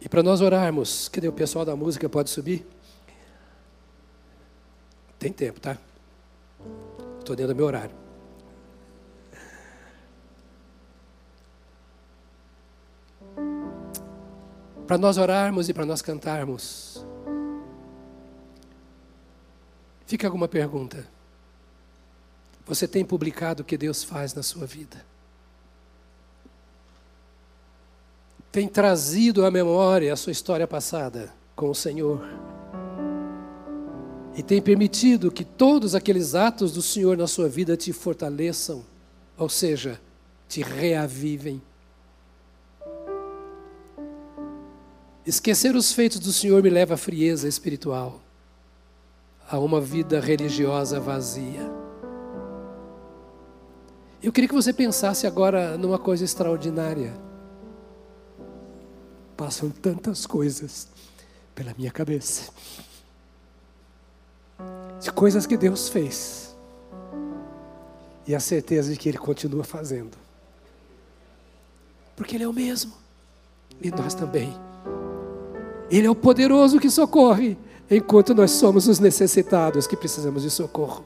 [0.00, 2.08] E para nós orarmos, cadê o pessoal da música?
[2.08, 2.66] Pode subir?
[5.18, 5.78] Tem tempo, tá?
[7.18, 8.03] Estou dentro do meu horário.
[14.86, 17.04] Para nós orarmos e para nós cantarmos.
[20.06, 21.06] Fica alguma pergunta?
[22.66, 25.04] Você tem publicado o que Deus faz na sua vida?
[28.52, 32.24] Tem trazido à memória a sua história passada com o Senhor?
[34.36, 38.84] E tem permitido que todos aqueles atos do Senhor na sua vida te fortaleçam,
[39.36, 40.00] ou seja,
[40.48, 41.62] te reavivem?
[45.26, 48.20] Esquecer os feitos do Senhor me leva à frieza espiritual,
[49.48, 51.62] a uma vida religiosa vazia.
[54.22, 57.14] Eu queria que você pensasse agora numa coisa extraordinária.
[59.34, 60.88] Passam tantas coisas
[61.54, 62.52] pela minha cabeça,
[65.00, 66.54] de coisas que Deus fez,
[68.26, 70.18] e a certeza de que Ele continua fazendo,
[72.14, 72.92] porque Ele é o mesmo,
[73.80, 74.54] e nós também.
[75.90, 77.56] Ele é o poderoso que socorre,
[77.90, 81.04] enquanto nós somos os necessitados que precisamos de socorro.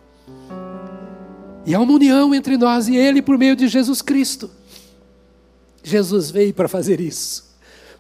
[1.66, 4.51] E há uma união entre nós e Ele por meio de Jesus Cristo.
[5.83, 7.55] Jesus veio para fazer isso,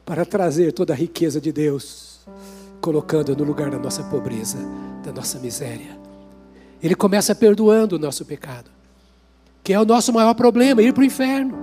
[0.04, 2.20] para trazer toda a riqueza de Deus,
[2.80, 4.58] colocando no lugar da nossa pobreza,
[5.04, 5.98] da nossa miséria.
[6.82, 8.70] Ele começa perdoando o nosso pecado,
[9.62, 11.54] que é o nosso maior problema, ir para o inferno.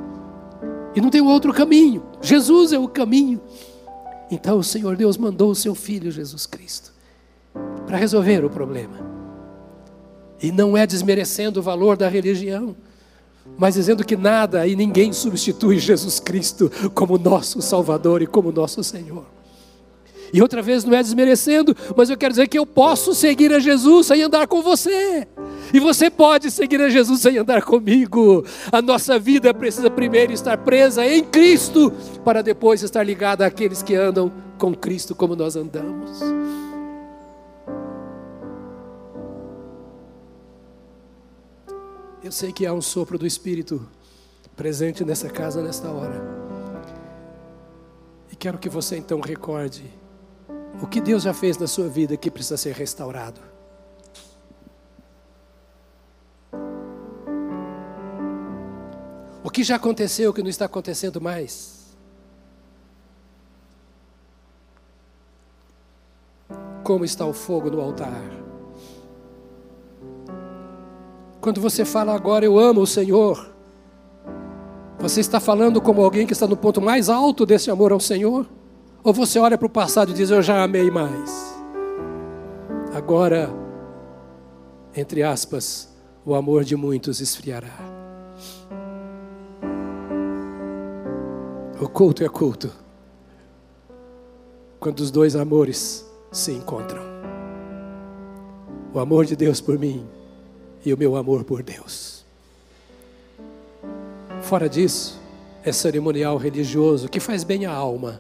[0.95, 2.03] E não tem outro caminho.
[2.22, 3.41] Jesus é o caminho.
[4.30, 6.93] Então o Senhor Deus mandou o seu Filho Jesus Cristo
[7.86, 8.97] para resolver o problema.
[10.41, 12.76] E não é desmerecendo o valor da religião,
[13.57, 18.84] mas dizendo que nada e ninguém substitui Jesus Cristo como nosso Salvador e como nosso
[18.84, 19.26] Senhor.
[20.34, 23.59] E outra vez não é desmerecendo, mas eu quero dizer que eu posso seguir a
[23.59, 25.28] Jesus sem andar com você.
[25.74, 28.45] E você pode seguir a Jesus sem andar comigo.
[28.72, 31.91] A nossa vida precisa primeiro estar presa em Cristo,
[32.24, 36.20] para depois estar ligada àqueles que andam com Cristo como nós andamos.
[42.24, 43.86] Eu sei que há um sopro do Espírito
[44.55, 46.22] presente nessa casa nesta hora.
[48.32, 49.84] E quero que você então recorde
[50.82, 53.55] o que Deus já fez na sua vida que precisa ser restaurado.
[59.56, 61.95] Que já aconteceu que não está acontecendo mais?
[66.84, 68.22] Como está o fogo no altar?
[71.39, 73.49] Quando você fala agora, eu amo o Senhor,
[74.99, 78.45] você está falando como alguém que está no ponto mais alto desse amor ao Senhor?
[79.01, 81.56] Ou você olha para o passado e diz: Eu já amei mais.
[82.93, 83.49] Agora
[84.93, 85.89] entre aspas,
[86.26, 87.94] o amor de muitos esfriará.
[91.86, 92.71] O culto é culto
[94.79, 97.03] quando os dois amores se encontram.
[98.91, 100.03] O amor de Deus por mim
[100.83, 102.25] e o meu amor por Deus.
[104.41, 105.21] Fora disso,
[105.63, 108.19] é cerimonial religioso que faz bem à alma,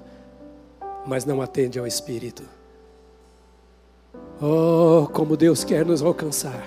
[1.03, 2.43] mas não atende ao espírito.
[4.39, 6.63] Oh, como Deus quer nos alcançar.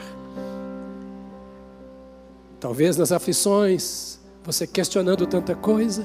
[2.58, 6.04] Talvez nas aflições, você questionando tanta coisa.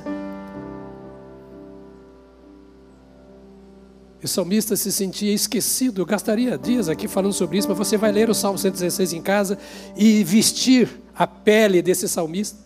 [4.26, 6.02] O salmista se sentia esquecido.
[6.02, 9.22] Eu gastaria dias aqui falando sobre isso, mas você vai ler o Salmo 116 em
[9.22, 9.58] casa
[9.98, 12.58] e vestir a pele desse salmista.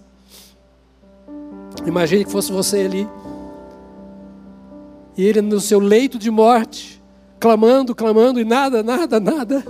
[1.86, 3.08] Imagine que fosse você ali.
[5.18, 7.02] E ele no seu leito de morte,
[7.40, 9.66] clamando, clamando, e nada, nada, nada.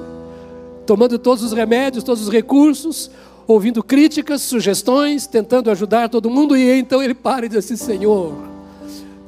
[0.86, 3.10] Tomando todos os remédios, todos os recursos,
[3.48, 8.34] ouvindo críticas, sugestões, tentando ajudar todo mundo, e então ele para e diz assim: Senhor,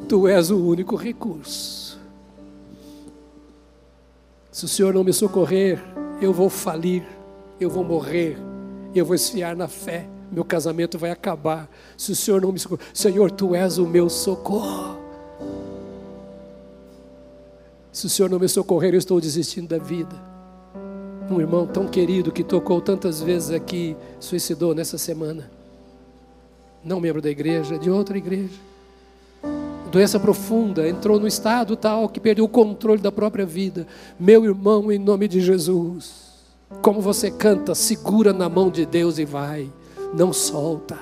[0.09, 1.78] tu és o único recurso.
[4.59, 5.81] Se o Senhor não me socorrer,
[6.21, 7.07] eu vou falir,
[7.61, 8.37] eu vou morrer,
[8.93, 11.69] eu vou esfiar na fé, meu casamento vai acabar.
[11.95, 14.97] Se o Senhor não me socorrer, Senhor, tu és o meu socorro.
[17.89, 20.21] Se o Senhor não me socorrer, eu estou desistindo da vida.
[21.31, 25.49] Um irmão tão querido que tocou tantas vezes aqui, suicidou nessa semana.
[26.83, 28.68] Não membro da igreja, de outra igreja
[29.89, 33.85] doença profunda, entrou no estado tal que perdeu o controle da própria vida.
[34.19, 36.29] Meu irmão, em nome de Jesus,
[36.81, 39.69] como você canta, segura na mão de Deus e vai,
[40.13, 40.97] não solta,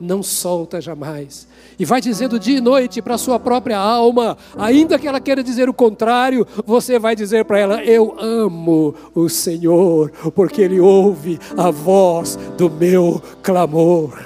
[0.00, 1.46] não solta jamais.
[1.78, 5.68] E vai dizendo dia e noite para sua própria alma, ainda que ela queira dizer
[5.68, 11.70] o contrário, você vai dizer para ela: Eu amo o Senhor, porque Ele ouve a
[11.70, 14.18] voz do meu clamor.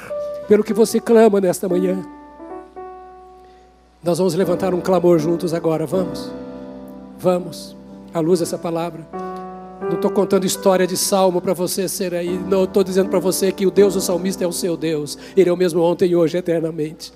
[0.49, 2.20] Pelo que você clama nesta manhã.
[4.03, 6.33] Nós vamos levantar um clamor juntos agora, vamos?
[7.19, 7.77] Vamos,
[8.15, 9.07] à luz dessa palavra.
[9.83, 12.39] Não estou contando história de salmo para você ser aí.
[12.49, 15.19] Não estou dizendo para você que o Deus do salmista é o seu Deus.
[15.37, 17.13] Ele é o mesmo ontem hoje, eternamente.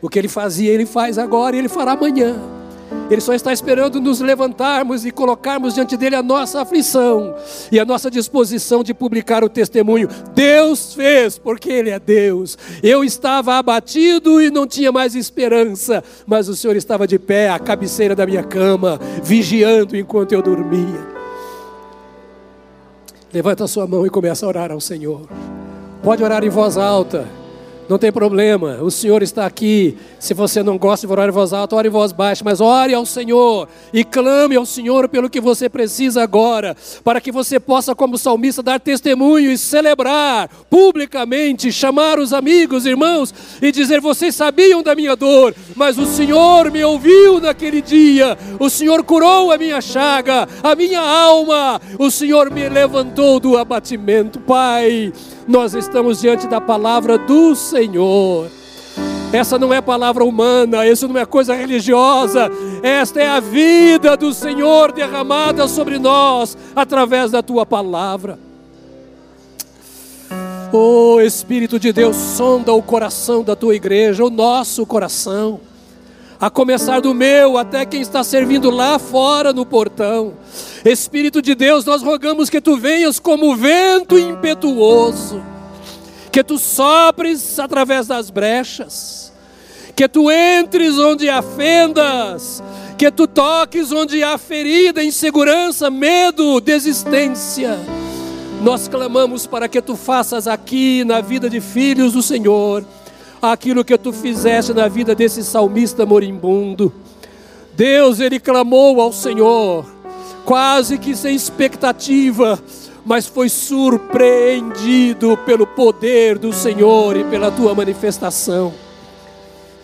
[0.00, 2.36] O que ele fazia, ele faz agora e ele fará amanhã.
[3.10, 7.34] Ele só está esperando nos levantarmos e colocarmos diante dele a nossa aflição
[7.70, 10.08] e a nossa disposição de publicar o testemunho.
[10.34, 12.56] Deus fez, porque Ele é Deus.
[12.82, 17.58] Eu estava abatido e não tinha mais esperança, mas o Senhor estava de pé à
[17.58, 21.12] cabeceira da minha cama, vigiando enquanto eu dormia.
[23.32, 25.28] Levanta a sua mão e começa a orar ao Senhor.
[26.02, 27.41] Pode orar em voz alta.
[27.92, 29.98] Não tem problema, o Senhor está aqui.
[30.18, 32.94] Se você não gosta de orar em voz alta, ore em voz baixa, mas ore
[32.94, 36.74] ao Senhor e clame ao Senhor pelo que você precisa agora,
[37.04, 43.34] para que você possa, como salmista, dar testemunho e celebrar publicamente, chamar os amigos, irmãos
[43.60, 48.70] e dizer: Vocês sabiam da minha dor, mas o Senhor me ouviu naquele dia, o
[48.70, 55.12] Senhor curou a minha chaga, a minha alma, o Senhor me levantou do abatimento, Pai
[55.46, 57.81] nós estamos diante da palavra do Senhor.
[59.32, 62.50] Essa não é palavra humana, isso não é coisa religiosa,
[62.82, 68.38] esta é a vida do Senhor derramada sobre nós através da tua palavra.
[70.70, 75.60] Oh Espírito de Deus, sonda o coração da tua igreja, o nosso coração
[76.42, 80.32] a começar do meu até quem está servindo lá fora no portão.
[80.84, 85.40] Espírito de Deus, nós rogamos que tu venhas como vento impetuoso,
[86.32, 89.30] que tu sopres através das brechas,
[89.94, 92.62] que tu entres onde há fendas,
[92.96, 97.78] que tu toques onde há ferida, insegurança, medo, desistência.
[98.62, 102.84] Nós clamamos para que tu faças aqui na vida de filhos do Senhor
[103.42, 106.92] aquilo que tu fizeste na vida desse salmista moribundo.
[107.74, 109.84] Deus, ele clamou ao Senhor,
[110.44, 112.62] quase que sem expectativa,
[113.04, 118.72] mas foi surpreendido pelo poder do Senhor e pela tua manifestação.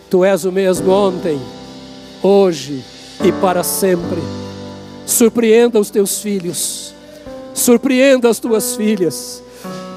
[0.09, 1.39] Tu és o mesmo ontem,
[2.23, 2.83] hoje
[3.23, 4.21] e para sempre.
[5.05, 6.93] Surpreenda os teus filhos,
[7.53, 9.43] surpreenda as tuas filhas.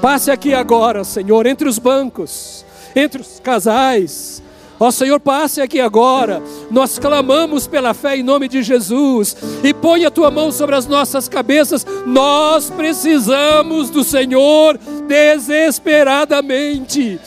[0.01, 2.63] Passe aqui agora, Senhor, entre os bancos
[2.95, 4.42] entre os casais.
[4.79, 6.43] Ó Senhor, passe aqui agora.
[6.69, 9.35] Nós clamamos pela fé em nome de Jesus.
[9.63, 11.85] E põe a tua mão sobre as nossas cabeças.
[12.05, 14.77] Nós precisamos do Senhor
[15.07, 17.19] desesperadamente.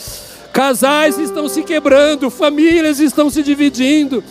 [0.53, 4.25] Casais estão se quebrando, famílias estão se dividindo.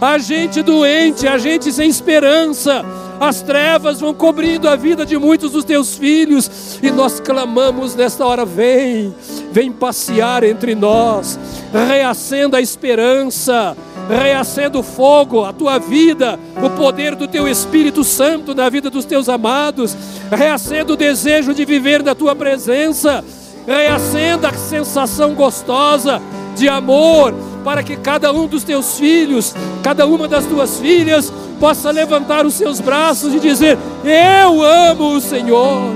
[0.00, 2.84] A gente doente, a gente sem esperança,
[3.20, 8.24] as trevas vão cobrindo a vida de muitos dos teus filhos, e nós clamamos nesta
[8.24, 9.14] hora: vem,
[9.52, 11.38] vem passear entre nós,
[11.86, 13.76] reacenda a esperança,
[14.08, 19.04] reacenda o fogo, a tua vida, o poder do teu Espírito Santo na vida dos
[19.04, 19.94] teus amados,
[20.30, 23.22] reacenda o desejo de viver na tua presença,
[23.66, 26.22] reacenda a sensação gostosa
[26.56, 27.34] de amor,
[27.64, 32.54] para que cada um dos teus filhos, cada uma das tuas filhas, possa levantar os
[32.54, 35.94] seus braços e dizer: Eu amo o Senhor,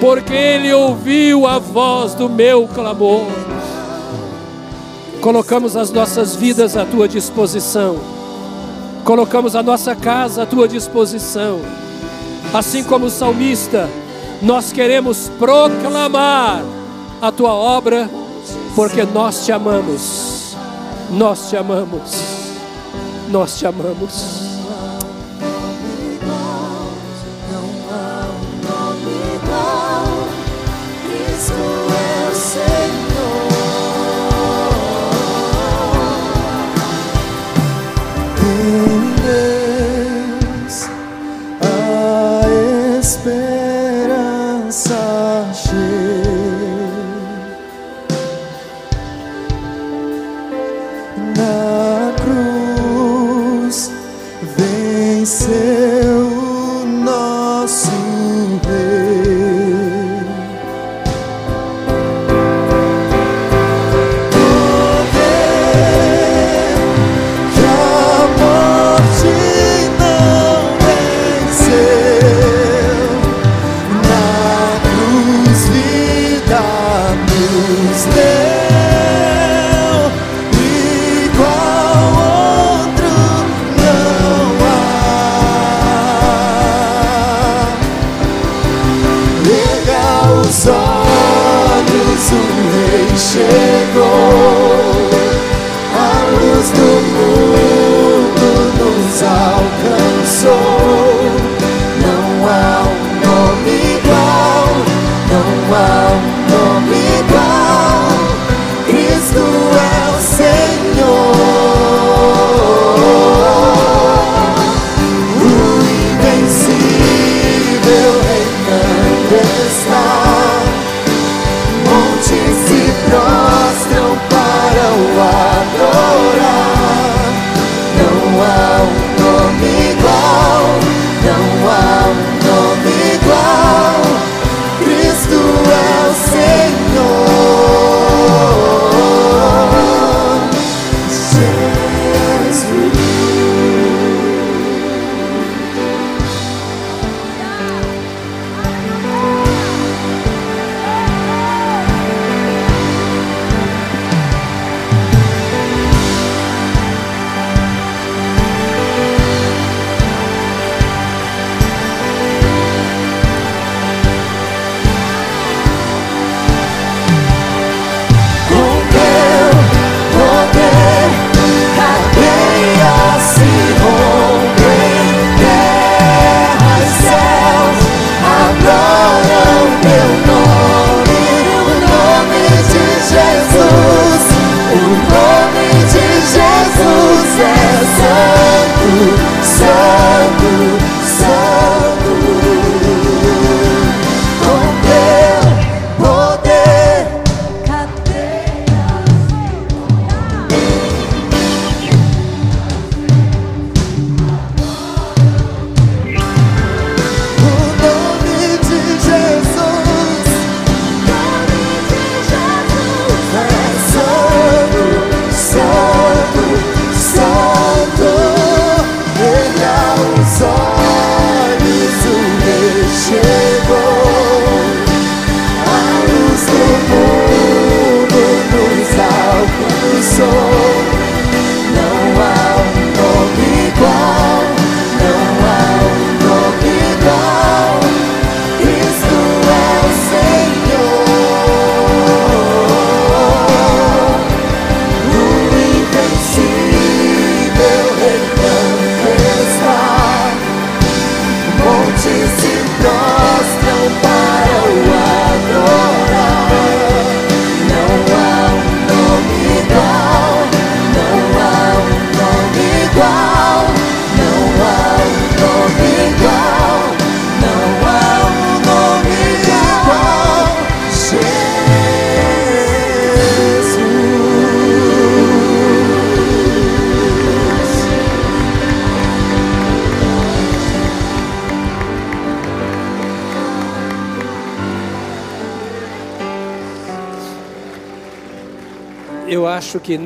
[0.00, 3.26] porque Ele ouviu a voz do meu clamor.
[5.20, 7.98] Colocamos as nossas vidas à tua disposição,
[9.04, 11.60] colocamos a nossa casa à tua disposição,
[12.54, 13.88] assim como o salmista,
[14.42, 16.62] nós queremos proclamar
[17.20, 18.08] a tua obra,
[18.74, 20.39] porque nós te amamos,
[21.10, 22.12] nós te amamos,
[23.28, 24.49] nós te amamos.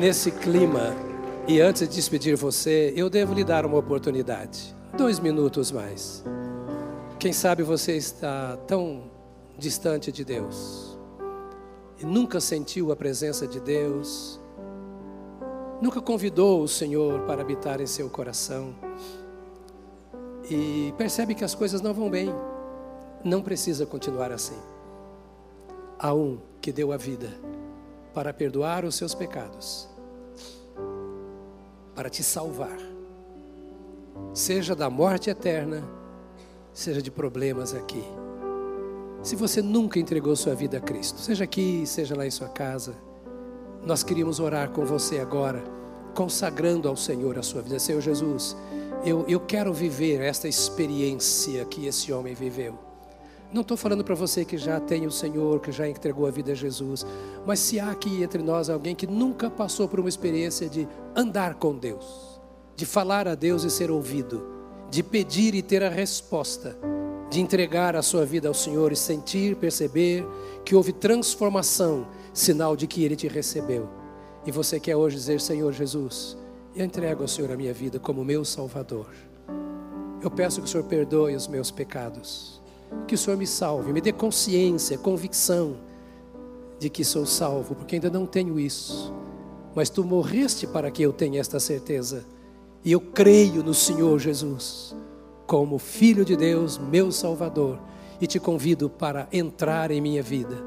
[0.05, 0.95] Nesse clima,
[1.47, 4.75] e antes de despedir você, eu devo lhe dar uma oportunidade.
[4.95, 6.23] Dois minutos mais.
[7.17, 9.09] Quem sabe você está tão
[9.57, 10.95] distante de Deus
[11.99, 14.39] e nunca sentiu a presença de Deus,
[15.81, 18.75] nunca convidou o Senhor para habitar em seu coração
[20.47, 22.31] e percebe que as coisas não vão bem,
[23.23, 24.59] não precisa continuar assim.
[25.97, 27.29] Há um que deu a vida
[28.13, 29.84] para perdoar os seus pecados,
[32.15, 32.77] te salvar,
[34.33, 35.83] seja da morte eterna,
[36.73, 38.01] seja de problemas aqui.
[39.21, 42.95] Se você nunca entregou sua vida a Cristo, seja aqui, seja lá em sua casa,
[43.85, 45.61] nós queríamos orar com você agora,
[46.13, 47.79] consagrando ao Senhor a sua vida.
[47.79, 48.55] Senhor Jesus,
[49.03, 52.84] eu, eu quero viver esta experiência que esse homem viveu.
[53.53, 56.51] Não estou falando para você que já tem o Senhor, que já entregou a vida
[56.51, 57.05] a Jesus,
[57.45, 61.55] mas se há aqui entre nós alguém que nunca passou por uma experiência de andar
[61.55, 62.39] com Deus,
[62.75, 64.45] de falar a Deus e ser ouvido,
[64.89, 66.77] de pedir e ter a resposta,
[67.29, 70.25] de entregar a sua vida ao Senhor e sentir, perceber
[70.63, 73.87] que houve transformação, sinal de que Ele te recebeu.
[74.45, 76.37] E você quer hoje dizer: Senhor Jesus,
[76.75, 79.07] eu entrego ao Senhor a minha vida como meu Salvador.
[80.21, 82.54] Eu peço que o Senhor perdoe os meus pecados
[83.07, 85.77] que o Senhor me salve, me dê consciência, convicção
[86.79, 89.13] de que sou salvo, porque ainda não tenho isso.
[89.73, 92.25] Mas tu morreste para que eu tenha esta certeza.
[92.83, 94.95] E eu creio no Senhor Jesus
[95.45, 97.79] como Filho de Deus, meu Salvador,
[98.19, 100.63] e te convido para entrar em minha vida.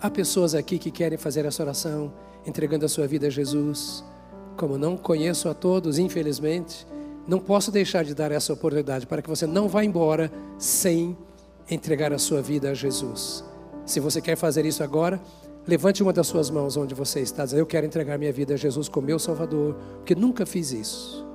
[0.00, 2.12] Há pessoas aqui que querem fazer essa oração,
[2.46, 4.04] entregando a sua vida a Jesus.
[4.56, 6.86] Como não conheço a todos, infelizmente,
[7.26, 11.16] não posso deixar de dar essa oportunidade para que você não vá embora sem
[11.70, 13.44] entregar a sua vida a Jesus.
[13.84, 15.20] Se você quer fazer isso agora,
[15.66, 18.56] levante uma das suas mãos onde você está, dizendo: Eu quero entregar minha vida a
[18.56, 21.26] Jesus como meu Salvador, porque nunca fiz isso.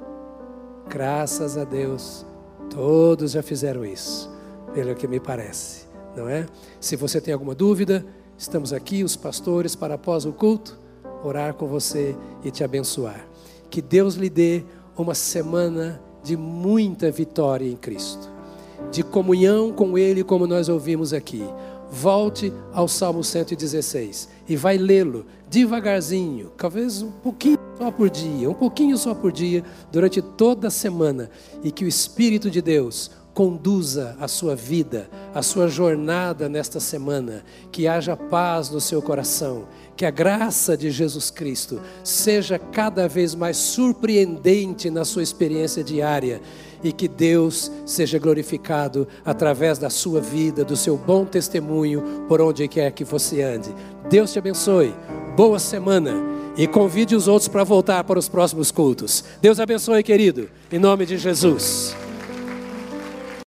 [0.88, 2.26] Graças a Deus,
[2.70, 4.30] todos já fizeram isso,
[4.74, 5.86] pelo que me parece,
[6.16, 6.46] não é?
[6.80, 8.06] Se você tem alguma dúvida,
[8.38, 10.80] estamos aqui, os pastores, para após o culto,
[11.24, 13.28] orar com você e te abençoar.
[13.70, 14.64] Que Deus lhe dê
[14.96, 18.33] uma semana de muita vitória em Cristo
[18.92, 21.44] de comunhão com Ele, como nós ouvimos aqui.
[21.92, 28.54] Volte ao Salmo 116 e vai lê-lo devagarzinho, talvez um pouquinho só por dia, um
[28.56, 31.30] pouquinho só por dia, durante toda a semana,
[31.64, 37.44] e que o Espírito de Deus conduza a sua vida, a sua jornada nesta semana,
[37.72, 43.34] que haja paz no seu coração, que a graça de Jesus Cristo seja cada vez
[43.36, 46.42] mais surpreendente na sua experiência diária
[46.84, 52.68] e que Deus seja glorificado através da sua vida, do seu bom testemunho, por onde
[52.68, 53.74] quer que você ande.
[54.10, 54.94] Deus te abençoe.
[55.36, 56.14] Boa semana
[56.58, 59.24] e convide os outros para voltar para os próximos cultos.
[59.42, 62.03] Deus abençoe, querido, em nome de Jesus.